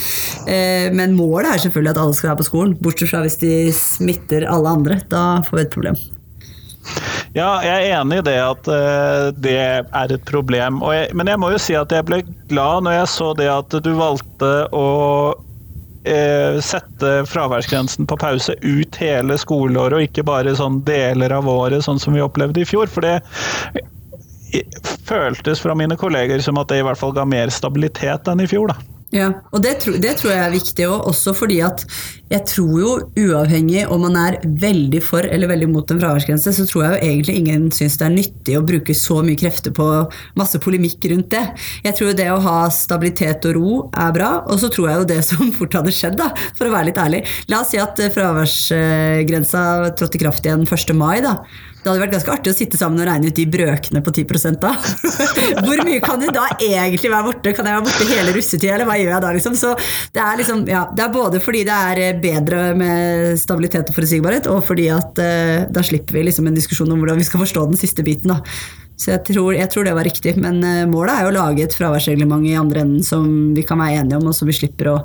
Eh, 0.46 0.92
men 0.94 1.18
målet 1.18 1.56
er 1.56 1.66
selvfølgelig 1.66 1.96
at 1.96 2.04
alle 2.04 2.14
skal 2.14 2.30
være 2.30 2.42
på 2.44 2.50
skolen, 2.52 2.78
bortsett 2.78 3.10
fra 3.10 3.24
hvis 3.26 3.42
de 3.42 3.74
smitter 3.74 4.46
alle 4.46 4.70
andre. 4.70 5.02
Da 5.10 5.42
får 5.48 5.58
vi 5.58 5.66
et 5.66 5.74
problem. 5.74 6.00
Ja, 7.38 7.60
jeg 7.62 7.92
er 7.92 8.00
enig 8.00 8.22
i 8.22 8.26
det 8.26 8.38
at 8.42 8.70
uh, 8.72 9.30
det 9.38 9.58
er 9.62 10.14
et 10.16 10.26
problem. 10.26 10.82
Men 11.14 11.30
jeg 11.30 11.42
må 11.42 11.52
jo 11.54 11.60
si 11.62 11.76
at 11.78 11.92
jeg 11.94 12.06
ble 12.08 12.24
glad 12.50 12.86
når 12.86 13.02
jeg 13.02 13.12
så 13.14 13.34
det 13.38 13.50
at 13.54 13.76
du 13.86 13.92
valgte 13.98 14.50
å 14.74 14.86
sette 16.64 17.10
fraværsgrensen 17.28 18.08
på 18.08 18.16
pause 18.18 18.54
ut 18.64 19.00
hele 19.02 19.36
skoleåret, 19.38 19.98
og 19.98 20.06
ikke 20.08 20.24
bare 20.24 20.54
sånn 20.56 20.80
deler 20.88 21.34
av 21.36 21.50
året, 21.52 21.84
sånn 21.84 22.00
som 22.00 22.16
vi 22.16 22.24
opplevde 22.24 22.64
i 22.64 22.68
fjor. 22.70 22.88
For 22.88 23.04
det 23.04 23.20
føltes 25.06 25.60
fra 25.60 25.76
mine 25.76 25.98
kolleger 26.00 26.42
som 26.42 26.58
at 26.62 26.72
det 26.72 26.80
i 26.82 26.86
hvert 26.88 27.00
fall 27.00 27.14
ga 27.16 27.26
mer 27.28 27.52
stabilitet 27.54 28.32
enn 28.32 28.42
i 28.42 28.48
fjor. 28.50 28.72
da. 28.72 28.80
Ja, 29.10 29.32
og 29.50 29.64
det, 29.66 29.80
det, 30.04 30.16
tror 30.20 30.36
jeg 30.36 30.42
er 30.44 30.54
viktig 30.54 30.86
òg, 30.86 31.08
også 31.10 31.34
fordi 31.38 31.60
at 31.66 31.86
jeg 32.30 32.46
tror 32.46 32.74
jo 32.78 32.92
uavhengig 33.18 33.86
om 33.90 34.04
man 34.06 34.18
er 34.20 34.38
veldig 34.62 35.02
for 35.02 35.26
eller 35.26 35.50
veldig 35.50 35.70
mot 35.72 35.92
en 35.92 36.02
fraværsgrense, 36.02 36.54
så 36.54 36.66
tror 36.70 36.86
jeg 36.86 36.92
jo 36.92 37.08
egentlig 37.10 37.38
ingen 37.42 37.64
syns 37.74 37.98
det 37.98 38.06
er 38.06 38.14
nyttig 38.14 38.58
å 38.60 38.66
bruke 38.66 38.96
så 38.98 39.20
mye 39.26 39.40
krefter 39.40 39.74
på 39.76 39.88
masse 40.38 40.62
polemikk 40.62 41.10
rundt 41.10 41.32
det. 41.34 41.46
Jeg 41.88 41.98
tror 41.98 42.14
det 42.18 42.30
å 42.30 42.42
ha 42.46 42.58
stabilitet 42.74 43.50
og 43.50 43.58
ro 43.58 43.72
er 43.90 44.14
bra, 44.16 44.32
og 44.46 44.62
så 44.62 44.70
tror 44.74 44.92
jeg 44.92 45.02
jo 45.02 45.10
det 45.14 45.22
som 45.26 45.50
fort 45.58 45.80
hadde 45.80 45.96
skjedd, 45.96 46.20
da, 46.22 46.30
for 46.58 46.70
å 46.70 46.76
være 46.76 46.92
litt 46.92 47.02
ærlig. 47.02 47.24
La 47.50 47.64
oss 47.64 47.74
si 47.74 47.82
at 47.82 47.98
fraværsgrensa 48.14 49.64
trådte 49.98 50.20
i 50.20 50.24
kraft 50.28 50.46
igjen 50.46 50.70
1. 50.70 50.96
mai, 50.98 51.18
da. 51.26 51.40
Det 51.80 51.88
hadde 51.88 52.02
vært 52.02 52.16
ganske 52.18 52.32
artig 52.34 52.52
å 52.52 52.58
sitte 52.58 52.78
sammen 52.80 53.00
og 53.00 53.08
regne 53.08 53.30
ut 53.32 53.38
de 53.38 53.46
brøkene 53.48 54.02
på 54.04 54.12
10 54.12 54.58
da. 54.60 54.74
Hvor 55.64 55.84
mye 55.88 56.02
kan 56.04 56.20
du 56.20 56.28
da 56.36 56.50
egentlig 56.60 57.12
være 57.14 57.28
borte? 57.30 57.54
Kan 57.56 57.70
jeg 57.70 57.78
være 57.78 57.86
borte 57.88 58.08
hele 58.10 58.34
russetida, 58.36 58.74
eller 58.76 58.90
hva 58.90 58.98
gjør 59.00 59.14
jeg 59.14 59.24
da? 59.24 59.32
Liksom? 59.38 59.56
Så 59.56 59.72
det 60.16 60.24
er, 60.24 60.34
liksom, 60.42 60.66
ja, 60.68 60.84
det 60.92 61.06
er 61.06 61.14
både 61.14 61.40
fordi 61.44 61.64
det 61.70 61.78
er 61.78 62.19
bedre 62.24 62.74
med 62.78 63.40
stabilitet 63.42 63.90
og 63.90 63.98
forutsigbarhet, 63.98 64.50
og 64.52 64.62
fordi 64.68 64.90
at 64.94 65.22
uh, 65.24 65.66
da 65.72 65.84
slipper 65.86 66.20
vi 66.20 66.28
liksom 66.28 66.50
en 66.50 66.58
diskusjon 66.58 66.92
om 66.94 67.02
hvordan 67.02 67.20
vi 67.20 67.28
skal 67.28 67.44
forstå 67.44 67.66
den 67.72 67.82
siste 67.82 68.06
biten. 68.06 68.34
da. 68.36 68.42
Så 69.00 69.14
jeg 69.14 69.24
tror, 69.30 69.54
jeg 69.56 69.72
tror, 69.72 69.88
det 69.88 69.96
var 69.96 70.08
riktig. 70.08 70.36
Men 70.42 70.60
uh, 70.66 70.86
målet 70.92 71.16
er 71.16 71.26
jo 71.26 71.34
å 71.34 71.38
lage 71.40 71.66
et 71.66 71.76
fraværsreglement 71.76 72.48
i 72.50 72.58
andre 72.60 72.86
enden 72.86 73.04
som 73.06 73.26
vi 73.56 73.66
kan 73.68 73.82
være 73.82 74.04
enige 74.04 74.20
om, 74.20 74.30
og 74.32 74.38
som 74.38 74.50
vi 74.50 74.58
slipper 74.60 74.94
å 74.94 75.02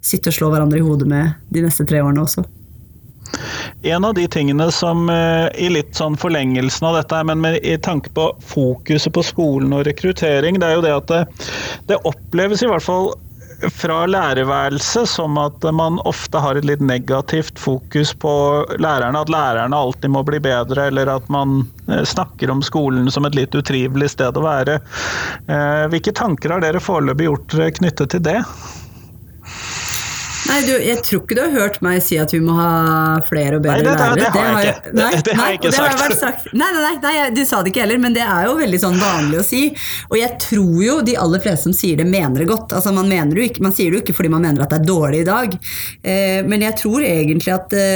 sitte 0.00 0.30
og 0.30 0.38
slå 0.38 0.50
hverandre 0.54 0.80
i 0.80 0.86
hodet 0.86 1.10
med 1.10 1.38
de 1.52 1.64
neste 1.66 1.86
tre 1.88 2.02
årene 2.04 2.26
også. 2.26 2.46
En 3.82 4.04
av 4.04 4.14
de 4.14 4.28
tingene 4.28 4.68
som 4.72 5.08
eh, 5.10 5.48
i 5.58 5.68
litt 5.72 5.96
sånn 5.96 6.16
forlengelsen 6.20 6.86
av 6.86 6.98
dette, 7.00 7.22
men 7.26 7.40
med, 7.42 7.58
i 7.64 7.78
tanke 7.82 8.12
på 8.14 8.28
fokuset 8.46 9.12
på 9.14 9.24
skolen 9.26 9.72
og 9.74 9.86
rekruttering, 9.88 10.60
det 10.60 10.68
er 10.68 10.76
jo 10.76 10.84
det 10.84 10.94
at 10.94 11.10
det, 11.10 11.22
det 11.90 12.00
oppleves 12.08 12.62
i 12.62 12.70
hvert 12.70 12.84
fall 12.84 13.12
fra 13.70 14.06
lærerværelset 14.06 15.08
som 15.08 15.38
at 15.38 15.64
man 15.74 16.00
ofte 16.08 16.40
har 16.42 16.58
et 16.58 16.66
litt 16.66 16.82
negativt 16.84 17.60
fokus 17.60 18.14
på 18.14 18.32
lærerne. 18.82 19.22
At 19.22 19.32
lærerne 19.32 19.78
alltid 19.78 20.12
må 20.14 20.24
bli 20.26 20.40
bedre, 20.42 20.88
eller 20.90 21.14
at 21.14 21.28
man 21.32 21.62
eh, 21.88 22.02
snakker 22.08 22.50
om 22.50 22.62
skolen 22.66 23.10
som 23.12 23.26
et 23.28 23.38
litt 23.38 23.54
utrivelig 23.54 24.12
sted 24.16 24.38
å 24.38 24.44
være. 24.46 24.80
Eh, 25.46 25.84
hvilke 25.92 26.14
tanker 26.16 26.56
har 26.56 26.64
dere 26.64 26.82
foreløpig 26.82 27.30
gjort 27.30 27.58
knyttet 27.78 28.16
til 28.16 28.24
det? 28.26 28.40
Nei, 30.52 30.60
du, 30.68 30.72
jeg 30.84 31.00
tror 31.06 31.22
ikke 31.22 31.36
du 31.38 31.40
har 31.40 31.52
hørt 31.54 31.78
meg 31.84 32.02
si 32.04 32.18
at 32.20 32.32
vi 32.34 32.38
må 32.44 32.52
ha 32.58 32.72
flere 33.24 33.56
og 33.56 33.62
bedre 33.64 33.86
nei, 33.86 33.92
det, 33.94 34.00
lærere. 34.02 34.16
Det, 34.18 34.26
det, 34.26 34.42
har 34.42 34.66
jeg 34.66 34.74
ikke, 34.74 34.92
nei, 34.98 35.10
det, 35.24 35.36
har 35.38 35.48
jeg 35.48 35.60
ikke 35.60 35.72
sagt. 35.76 36.16
sagt. 36.20 36.50
Nei, 36.52 36.68
nei, 36.76 36.90
nei, 37.00 37.14
du 37.32 37.40
sa 37.48 37.62
det 37.64 37.72
ikke 37.72 37.84
heller, 37.86 38.02
men 38.02 38.16
det 38.16 38.24
er 38.26 38.50
jo 38.50 38.58
veldig 38.58 38.80
sånn 38.82 38.98
vanlig 39.00 39.40
å 39.40 39.46
si. 39.46 39.62
Og 40.10 40.18
jeg 40.20 40.36
tror 40.44 40.82
jo 40.84 40.98
de 41.08 41.16
aller 41.22 41.44
fleste 41.44 41.70
som 41.70 41.76
sier 41.76 42.02
det, 42.02 42.08
mener 42.10 42.44
det 42.44 42.50
godt. 42.52 42.76
Altså, 42.76 42.92
man, 42.92 43.08
mener 43.08 43.40
ikke, 43.46 43.64
man 43.64 43.72
sier 43.76 43.88
det 43.88 44.00
jo 44.00 44.04
ikke 44.04 44.18
fordi 44.18 44.32
man 44.34 44.44
mener 44.44 44.66
at 44.66 44.74
det 44.74 44.82
er 44.82 44.90
dårlig 44.92 45.22
i 45.24 45.28
dag. 45.30 45.56
Eh, 46.04 46.40
men 46.44 46.66
jeg 46.68 46.76
tror 46.82 47.06
egentlig 47.08 47.54
at 47.56 47.72
det 47.72 47.88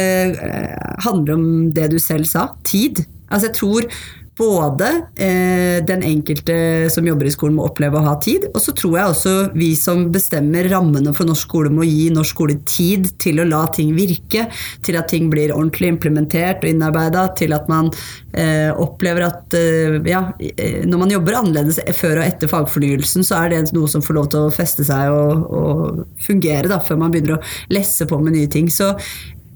eh, 0.48 0.94
handler 1.04 1.37
om 1.37 1.48
det 1.76 1.90
du 1.92 1.98
selv 2.00 2.31
sa, 2.31 2.48
tid. 2.64 3.04
Altså 3.28 3.50
jeg 3.50 3.59
tror 3.61 3.90
både 4.37 4.88
eh, 5.14 5.85
den 5.87 6.03
enkelte 6.05 6.90
som 6.92 7.07
jobber 7.09 7.29
i 7.29 7.33
skolen 7.33 7.57
må 7.57 7.66
oppleve 7.70 8.01
å 8.01 8.05
ha 8.05 8.16
tid, 8.20 8.49
og 8.53 8.61
så 8.61 8.75
tror 8.77 8.99
jeg 8.99 9.12
også 9.12 9.35
vi 9.57 9.70
som 9.79 10.07
bestemmer 10.12 10.68
rammene 10.72 11.14
for 11.16 11.29
norsk 11.29 11.46
skole 11.49 11.72
må 11.72 11.87
gi 11.88 12.11
norsk 12.12 12.35
skole 12.37 12.59
tid 12.68 13.09
til 13.22 13.40
å 13.40 13.46
la 13.49 13.62
ting 13.72 13.94
virke, 13.96 14.46
til 14.85 14.99
at 15.01 15.09
ting 15.12 15.31
blir 15.33 15.55
ordentlig 15.55 15.94
implementert 15.94 16.64
og 16.64 16.72
innarbeida, 16.72 17.29
til 17.38 17.55
at 17.57 17.70
man 17.72 17.88
eh, 18.37 18.68
opplever 18.72 19.29
at 19.31 19.57
eh, 19.57 19.96
ja, 20.11 20.27
eh, 20.38 20.83
når 20.85 21.05
man 21.05 21.14
jobber 21.14 21.38
annerledes 21.40 21.81
før 21.96 22.20
og 22.20 22.27
etter 22.27 22.51
fagfornyelsen, 22.53 23.25
så 23.27 23.40
er 23.40 23.55
det 23.55 23.62
noe 23.77 23.88
som 23.90 24.05
får 24.05 24.18
lov 24.18 24.29
til 24.35 24.46
å 24.49 24.53
feste 24.55 24.85
seg 24.87 25.14
og, 25.14 25.46
og 25.49 26.05
fungere 26.27 26.68
da, 26.72 26.83
før 26.85 27.01
man 27.01 27.14
begynner 27.14 27.38
å 27.38 27.42
lesse 27.72 28.09
på 28.09 28.20
med 28.20 28.37
nye 28.37 28.53
ting. 28.53 28.68
Så 28.72 28.92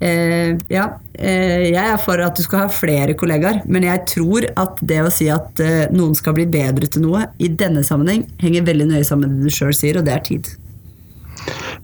Eh, 0.01 0.55
ja, 0.73 0.87
eh, 1.13 1.67
jeg 1.69 1.81
er 1.81 1.99
for 2.01 2.21
at 2.25 2.37
du 2.37 2.41
skal 2.41 2.63
ha 2.63 2.71
flere 2.73 3.13
kollegaer, 3.17 3.61
men 3.69 3.85
jeg 3.85 4.01
tror 4.09 4.47
at 4.57 4.81
det 4.81 4.97
å 5.05 5.11
si 5.13 5.27
at 5.29 5.61
eh, 5.61 5.91
noen 5.93 6.15
skal 6.17 6.33
bli 6.39 6.47
bedre 6.49 6.89
til 6.89 7.05
noe, 7.05 7.27
i 7.37 7.51
denne 7.53 7.83
sammenheng 7.85 8.25
henger 8.41 8.65
veldig 8.65 8.89
nøye 8.95 9.05
sammen 9.05 9.29
med 9.29 9.43
det 9.45 9.51
du 9.51 9.57
sjøl 9.59 9.75
sier, 9.77 10.01
og 10.01 10.07
det 10.09 10.15
er 10.15 10.25
tid. 10.25 10.51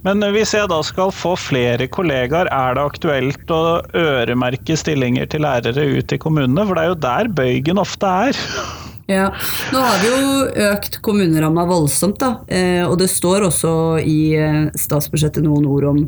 Men 0.06 0.22
hvis 0.34 0.54
jeg 0.54 0.70
da 0.70 0.80
skal 0.86 1.14
få 1.14 1.36
flere 1.38 1.88
kollegaer, 1.94 2.50
er 2.54 2.78
det 2.78 2.88
aktuelt 2.90 3.54
å 3.54 3.62
øremerke 3.98 4.78
stillinger 4.78 5.30
til 5.30 5.46
lærere 5.46 5.86
ut 5.98 6.14
i 6.14 6.22
kommunene? 6.22 6.66
For 6.66 6.78
det 6.78 6.84
er 6.84 6.92
jo 6.94 7.00
der 7.06 7.32
bøygen 7.38 7.82
ofte 7.82 8.18
er. 8.30 8.42
Ja, 9.08 9.30
Nå 9.72 9.80
har 9.80 10.02
vi 10.04 10.10
jo 10.12 10.63
økt 10.67 10.98
kommuneramma 11.00 11.63
voldsomt, 11.70 12.17
da. 12.20 12.41
Eh, 12.52 12.84
og 12.84 12.98
det 13.00 13.08
står 13.08 13.46
også 13.48 13.72
i 14.04 14.36
eh, 14.36 14.65
statsbudsjettet 14.76 15.46
noen 15.46 15.63
ord 15.72 15.86
om 15.93 16.02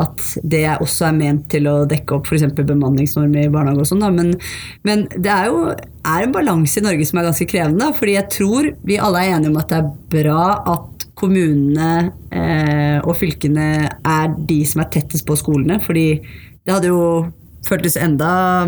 at 0.00 0.22
det 0.48 0.62
også 0.78 1.10
er 1.10 1.18
ment 1.18 1.44
til 1.52 1.68
å 1.68 1.82
dekke 1.88 2.16
opp 2.16 2.30
f.eks. 2.30 2.46
bemanningsnorm 2.56 3.34
i 3.36 3.50
barnehage 3.52 3.84
og 3.84 3.90
sånn. 3.90 4.06
Men, 4.16 4.32
men, 4.88 5.04
det 5.12 5.32
er 5.34 5.50
jo 5.50 5.66
er 5.74 6.24
en 6.24 6.32
balanse 6.32 6.80
i 6.80 6.86
Norge 6.86 7.04
som 7.10 7.20
er 7.20 7.28
ganske 7.28 7.48
krevende. 7.50 7.90
fordi 7.98 8.16
jeg 8.16 8.32
tror 8.32 8.70
vi 8.88 8.96
alle 8.96 9.26
er 9.26 9.36
enige 9.36 9.52
om 9.52 9.60
at 9.60 9.74
det 9.74 9.82
er 9.82 9.92
bra 10.16 10.46
at 10.72 11.06
kommunene 11.18 11.90
eh, 12.32 12.96
og 13.02 13.12
fylkene 13.18 13.68
er 13.92 14.32
de 14.48 14.62
som 14.64 14.80
er 14.80 14.92
tettest 14.94 15.28
på 15.28 15.36
skolene. 15.36 15.82
fordi 15.84 16.22
det 16.64 16.72
hadde 16.72 16.94
jo 16.94 17.26
føltes 17.68 18.00
enda 18.00 18.64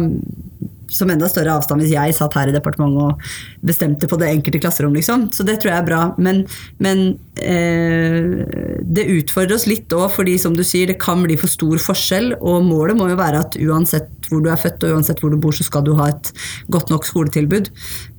som 0.90 1.10
enda 1.12 1.28
større 1.30 1.54
avstand 1.56 1.82
hvis 1.84 1.94
jeg 1.94 2.16
satt 2.16 2.36
her 2.38 2.50
i 2.50 2.54
departementet 2.54 3.00
og 3.06 3.66
bestemte 3.66 4.08
på 4.10 4.18
det 4.20 4.30
enkelte 4.30 4.60
klasserom, 4.62 4.94
liksom. 4.96 5.28
Så 5.34 5.46
det 5.46 5.58
tror 5.60 5.72
jeg 5.72 5.82
er 5.82 5.88
bra. 5.88 6.02
Men, 6.20 6.44
men 6.82 7.04
eh, 7.40 8.46
det 8.84 9.08
utfordrer 9.16 9.56
oss 9.56 9.68
litt 9.70 9.92
òg, 9.96 10.08
fordi 10.14 10.36
som 10.40 10.56
du 10.56 10.64
sier, 10.66 10.90
det 10.90 11.00
kan 11.02 11.22
bli 11.24 11.38
for 11.40 11.52
stor 11.52 11.80
forskjell. 11.82 12.34
Og 12.40 12.64
målet 12.66 12.98
må 12.98 13.10
jo 13.10 13.18
være 13.20 13.44
at 13.44 13.58
uansett 13.60 14.10
hvor 14.30 14.42
du 14.44 14.50
er 14.52 14.60
født 14.60 14.86
og 14.86 14.96
uansett 14.96 15.20
hvor 15.22 15.32
du 15.32 15.40
bor, 15.42 15.54
så 15.56 15.66
skal 15.66 15.84
du 15.86 15.92
ha 15.98 16.10
et 16.12 16.32
godt 16.72 16.92
nok 16.92 17.06
skoletilbud. 17.08 17.70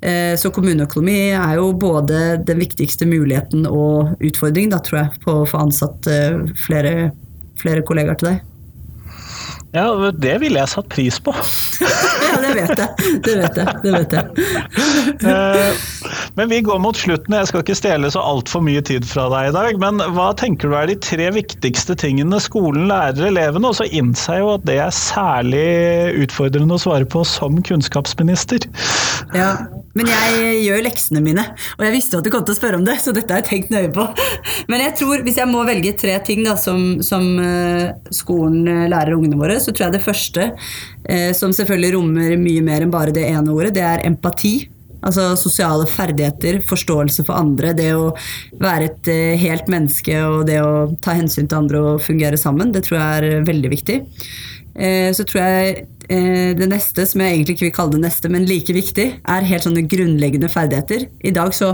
Eh, 0.04 0.36
så 0.40 0.52
kommuneøkonomi 0.54 1.32
er 1.38 1.58
jo 1.60 1.72
både 1.80 2.42
den 2.48 2.62
viktigste 2.62 3.08
muligheten 3.10 3.68
og 3.70 4.16
utfordringen, 4.20 4.76
da, 4.76 4.82
tror 4.84 5.04
jeg, 5.06 5.26
på 5.26 5.42
å 5.42 5.50
få 5.50 5.66
ansatt 5.66 6.12
eh, 6.12 6.42
flere, 6.68 7.12
flere 7.62 7.86
kollegaer 7.88 8.20
til 8.20 8.34
deg. 8.34 8.48
Ja, 9.72 10.12
det 10.12 10.34
ville 10.42 10.60
jeg 10.60 10.68
satt 10.68 10.90
pris 10.92 11.18
på. 11.24 11.32
ja, 12.26 12.32
det 12.44 12.52
vet 12.58 12.82
jeg. 12.82 13.12
Det 13.24 13.36
vet 13.40 13.60
jeg. 13.62 13.76
Det 13.86 13.94
vet 13.96 14.16
jeg. 14.18 14.48
Eh, 15.32 15.78
men 16.36 16.52
vi 16.52 16.60
går 16.66 16.82
mot 16.84 16.98
slutten. 16.98 17.36
Jeg 17.40 17.48
skal 17.48 17.64
ikke 17.64 17.78
stjele 17.80 18.12
så 18.12 18.24
altfor 18.34 18.64
mye 18.66 18.84
tid 18.84 19.08
fra 19.08 19.30
deg 19.32 19.52
i 19.52 19.56
dag. 19.56 19.80
Men 19.80 20.04
hva 20.16 20.32
tenker 20.38 20.72
du 20.72 20.76
er 20.76 20.92
de 20.92 20.98
tre 21.00 21.30
viktigste 21.38 21.96
tingene 22.00 22.42
skolen 22.44 22.90
lærer 22.92 23.30
elevene? 23.30 23.72
Og 23.72 23.80
så 23.80 23.88
innser 23.88 24.40
jeg 24.40 24.46
jo 24.46 24.54
at 24.58 24.68
det 24.68 24.78
er 24.84 24.96
særlig 24.96 25.68
utfordrende 26.26 26.76
å 26.76 26.84
svare 26.84 27.08
på 27.08 27.24
som 27.28 27.62
kunnskapsminister. 27.64 28.68
Ja, 29.38 29.54
men 29.98 30.08
jeg 30.08 30.60
gjør 30.66 30.84
leksene 30.86 31.22
mine, 31.24 31.44
og 31.78 31.84
jeg 31.86 31.96
visste 31.96 32.20
at 32.20 32.26
du 32.26 32.32
kom 32.34 32.46
til 32.48 32.56
å 32.56 32.60
spørre 32.60 32.80
om 32.80 32.86
det, 32.88 32.98
så 33.04 33.14
dette 33.16 33.34
har 33.34 33.42
jeg 33.44 33.50
tenkt 33.50 33.74
nøye 33.74 33.92
på. 33.94 34.06
Men 34.72 34.84
jeg 34.86 34.96
tror, 35.02 35.24
hvis 35.26 35.40
jeg 35.42 35.52
må 35.52 35.64
velge 35.68 35.94
tre 36.00 36.18
ting 36.26 36.46
da, 36.48 36.56
som, 36.60 37.02
som 37.06 37.26
eh, 37.44 37.92
skolen 38.16 38.68
eh, 38.72 38.90
lærer 38.92 39.18
ungene 39.18 39.40
våre, 39.40 39.58
så 39.60 39.74
tror 39.74 39.90
jeg 39.90 39.98
det 39.98 40.06
første, 40.06 40.52
eh, 41.12 41.32
som 41.38 41.56
selvfølgelig 41.56 41.96
rommer 41.98 42.38
mye 42.40 42.64
mer 42.66 42.86
enn 42.86 42.94
bare 42.94 43.16
det 43.16 43.28
ene 43.32 43.52
ordet, 43.52 43.76
det 43.76 43.84
er 43.88 44.06
empati. 44.08 44.56
Altså 45.02 45.32
sosiale 45.40 45.88
ferdigheter, 45.90 46.60
forståelse 46.70 47.26
for 47.26 47.34
andre, 47.34 47.72
det 47.74 47.90
å 47.98 48.12
være 48.62 48.92
et 48.92 49.08
helt 49.42 49.72
menneske 49.74 50.14
og 50.22 50.44
det 50.46 50.60
å 50.62 50.92
ta 51.02 51.16
hensyn 51.18 51.50
til 51.50 51.58
andre 51.58 51.82
og 51.82 52.04
fungere 52.06 52.38
sammen, 52.38 52.70
det 52.70 52.84
tror 52.86 53.00
jeg 53.00 53.32
er 53.32 53.48
veldig 53.48 53.72
viktig. 53.74 53.98
Så 54.72 55.26
tror 55.28 55.42
jeg 55.42 55.88
Eh, 56.12 56.52
det 56.58 56.68
neste, 56.68 57.06
som 57.08 57.22
jeg 57.24 57.38
egentlig 57.38 57.54
ikke 57.56 57.66
vil 57.70 57.76
kalle 57.76 57.96
det 57.96 58.02
neste, 58.04 58.30
men 58.32 58.44
like 58.50 58.74
viktig, 58.76 59.06
er 59.32 59.46
helt 59.48 59.64
sånne 59.64 59.86
grunnleggende 59.88 60.50
ferdigheter. 60.52 61.06
I 61.24 61.32
dag 61.36 61.54
så 61.56 61.70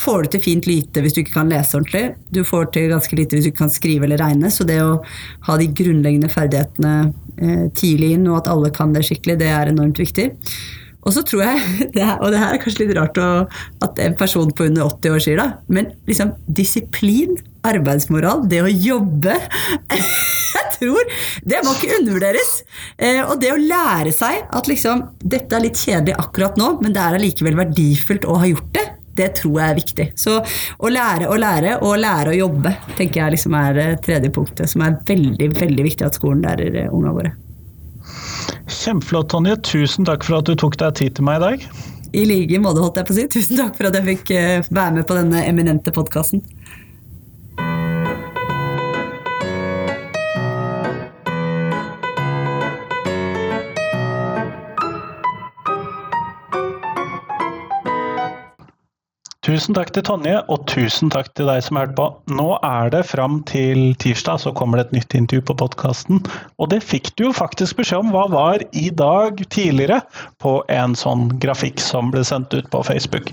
får 0.00 0.24
du 0.24 0.30
til 0.32 0.44
fint 0.46 0.68
lite 0.70 1.02
hvis 1.04 1.16
du 1.16 1.20
ikke 1.20 1.34
kan 1.34 1.52
lese 1.52 1.76
ordentlig. 1.76 2.14
Du 2.32 2.40
får 2.48 2.70
til 2.72 2.88
ganske 2.94 3.18
lite 3.18 3.36
hvis 3.36 3.44
du 3.44 3.50
ikke 3.50 3.64
kan 3.66 3.74
skrive 3.74 4.08
eller 4.08 4.22
regne. 4.22 4.48
Så 4.54 4.64
det 4.68 4.78
å 4.80 5.02
ha 5.48 5.58
de 5.60 5.68
grunnleggende 5.82 6.32
ferdighetene 6.32 6.94
eh, 7.36 7.66
tidlig 7.76 8.14
inn, 8.16 8.30
og 8.30 8.40
at 8.40 8.52
alle 8.54 8.72
kan 8.72 8.96
det 8.96 9.04
skikkelig, 9.10 9.36
det 9.42 9.52
er 9.52 9.74
enormt 9.74 10.00
viktig. 10.00 10.30
Og 11.02 11.12
så 11.12 11.26
tror 11.28 11.44
jeg, 11.50 11.60
og 12.22 12.28
det 12.32 12.40
her 12.40 12.56
er 12.56 12.62
kanskje 12.62 12.86
litt 12.86 12.96
rart 12.96 13.20
at 13.20 14.04
en 14.06 14.16
person 14.16 14.54
på 14.56 14.70
under 14.70 14.88
80 14.88 15.18
år 15.18 15.26
sier 15.26 15.42
det, 15.42 15.50
men 15.68 15.92
liksom 16.08 16.32
disiplin, 16.48 17.36
arbeidsmoral, 17.66 18.48
det 18.48 18.64
å 18.64 18.72
jobbe 18.72 19.36
tror. 20.82 21.12
Det 21.42 21.60
må 21.64 21.74
ikke 21.76 21.98
undervurderes. 22.00 22.56
Eh, 22.98 23.22
og 23.24 23.38
det 23.42 23.52
å 23.54 23.60
lære 23.60 24.14
seg 24.14 24.42
at 24.50 24.70
liksom, 24.70 25.06
dette 25.22 25.56
er 25.56 25.66
litt 25.66 25.80
kjedelig 25.80 26.18
akkurat 26.20 26.58
nå, 26.60 26.74
men 26.82 26.94
det 26.94 27.02
er 27.02 27.18
allikevel 27.18 27.58
verdifullt 27.62 28.26
å 28.28 28.40
ha 28.42 28.50
gjort 28.50 28.72
det, 28.76 28.88
det 29.18 29.28
tror 29.40 29.58
jeg 29.60 29.68
er 29.70 29.78
viktig. 29.78 30.06
Så 30.20 30.38
å 30.40 30.92
lære 30.92 31.28
å 31.28 31.38
lære, 31.40 31.76
og 31.84 32.00
lære 32.00 32.32
å 32.32 32.38
jobbe, 32.38 32.74
tenker 32.96 33.24
jeg 33.24 33.36
liksom 33.36 33.56
er 33.58 33.80
eh, 33.82 33.94
tredje 34.04 34.32
punktet, 34.34 34.70
som 34.72 34.84
er 34.86 34.98
veldig, 35.08 35.52
veldig 35.58 35.88
viktig 35.88 36.08
at 36.08 36.18
skolen 36.18 36.44
lærer 36.46 36.84
eh, 36.84 36.92
ungene 36.92 37.16
våre. 37.18 37.34
Kjempeflott, 38.72 39.30
Tonje. 39.32 39.58
Tusen 39.66 40.08
takk 40.08 40.24
for 40.26 40.40
at 40.40 40.48
du 40.48 40.56
tok 40.58 40.78
deg 40.80 40.96
tid 40.98 41.18
til 41.18 41.28
meg 41.28 41.40
i 41.40 41.44
dag. 41.46 41.66
I 42.12 42.26
like 42.28 42.58
måte, 42.60 42.82
holdt 42.84 42.98
jeg 43.00 43.08
på 43.08 43.14
å 43.14 43.18
si. 43.18 43.28
Tusen 43.36 43.60
takk 43.60 43.76
for 43.76 43.88
at 43.88 43.96
jeg 43.96 44.08
fikk 44.08 44.32
være 44.68 44.98
med 44.98 45.06
på 45.08 45.16
denne 45.16 45.44
eminente 45.48 45.94
podkasten. 45.94 46.42
Tusen 59.52 59.74
takk 59.76 59.90
til 59.92 60.04
Tonje, 60.06 60.38
og 60.48 60.62
tusen 60.70 61.10
takk 61.12 61.26
til 61.36 61.44
deg 61.50 61.58
som 61.60 61.76
hørte 61.76 61.92
på. 61.98 62.06
Nå 62.32 62.54
er 62.64 62.88
det 62.94 63.02
fram 63.04 63.42
til 63.44 63.90
tirsdag, 64.00 64.38
så 64.40 64.52
kommer 64.56 64.78
det 64.80 64.86
et 64.86 64.94
nytt 64.96 65.16
intervju 65.18 65.42
på 65.50 65.56
podkasten. 65.60 66.22
Og 66.56 66.70
det 66.72 66.78
fikk 66.80 67.10
du 67.20 67.26
jo 67.26 67.32
faktisk 67.36 67.76
beskjed 67.76 68.00
om 68.00 68.14
hva 68.14 68.22
var 68.32 68.62
i 68.72 68.86
dag 68.96 69.42
tidligere, 69.52 69.98
på 70.40 70.54
en 70.72 70.96
sånn 70.96 71.26
grafikk 71.42 71.82
som 71.84 72.08
ble 72.14 72.22
sendt 72.24 72.56
ut 72.56 72.70
på 72.72 72.80
Facebook. 72.88 73.28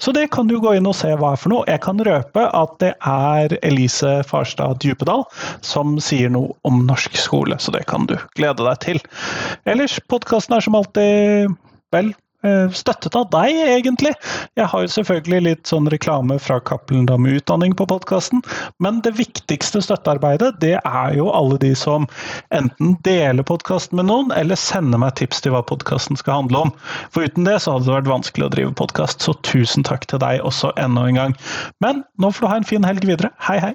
Så 0.00 0.14
det 0.16 0.30
kan 0.32 0.48
du 0.48 0.56
gå 0.62 0.72
inn 0.78 0.88
og 0.88 0.96
se 0.96 1.10
hva 1.12 1.34
er 1.34 1.42
for 1.42 1.52
noe. 1.52 1.68
Jeg 1.68 1.82
kan 1.84 2.00
røpe 2.08 2.46
at 2.48 2.72
det 2.80 2.94
er 3.04 3.56
Elise 3.60 4.14
Farstad 4.30 4.80
Djupedal 4.80 5.26
som 5.60 5.98
sier 6.00 6.32
noe 6.32 6.56
om 6.64 6.80
norsk 6.88 7.20
skole, 7.20 7.60
så 7.60 7.76
det 7.76 7.84
kan 7.92 8.08
du 8.08 8.16
glede 8.40 8.64
deg 8.64 8.80
til. 8.86 9.04
Ellers, 9.68 10.00
podkasten 10.08 10.56
er 10.56 10.64
som 10.64 10.80
alltid 10.80 11.52
vel, 11.92 12.14
støttet 12.42 13.16
av 13.18 13.26
deg, 13.32 13.56
egentlig. 13.78 14.12
Jeg 14.58 14.70
har 14.70 14.84
jo 14.84 14.90
selvfølgelig 14.92 15.40
litt 15.46 15.70
sånn 15.70 15.88
reklame 15.90 16.38
fra 16.42 16.60
Cappelen 16.60 17.08
Dam 17.08 17.26
Utdanning 17.26 17.74
på 17.74 17.86
podkasten, 17.90 18.42
men 18.78 19.00
det 19.02 19.16
viktigste 19.18 19.82
støttearbeidet, 19.82 20.54
det 20.62 20.76
er 20.78 21.16
jo 21.18 21.28
alle 21.34 21.58
de 21.62 21.74
som 21.78 22.06
enten 22.54 22.94
deler 23.06 23.46
podkasten 23.46 23.98
med 23.98 24.08
noen, 24.10 24.32
eller 24.36 24.58
sender 24.60 25.02
meg 25.02 25.16
tips 25.18 25.42
til 25.42 25.56
hva 25.56 25.64
podkasten 25.66 26.18
skal 26.20 26.42
handle 26.42 26.68
om. 26.68 26.74
For 27.10 27.26
uten 27.26 27.48
det 27.48 27.58
så 27.64 27.76
hadde 27.76 27.90
det 27.90 27.98
vært 27.98 28.14
vanskelig 28.14 28.48
å 28.48 28.54
drive 28.54 28.74
podkast, 28.78 29.24
så 29.24 29.34
tusen 29.42 29.86
takk 29.86 30.06
til 30.10 30.22
deg 30.22 30.44
også 30.46 30.72
enda 30.78 31.08
en 31.08 31.22
gang. 31.22 31.38
Men 31.84 32.04
nå 32.22 32.32
får 32.32 32.46
du 32.46 32.52
ha 32.52 32.62
en 32.62 32.72
fin 32.74 32.86
helg 32.86 33.06
videre. 33.08 33.34
Hei, 33.50 33.58
hei! 33.66 33.74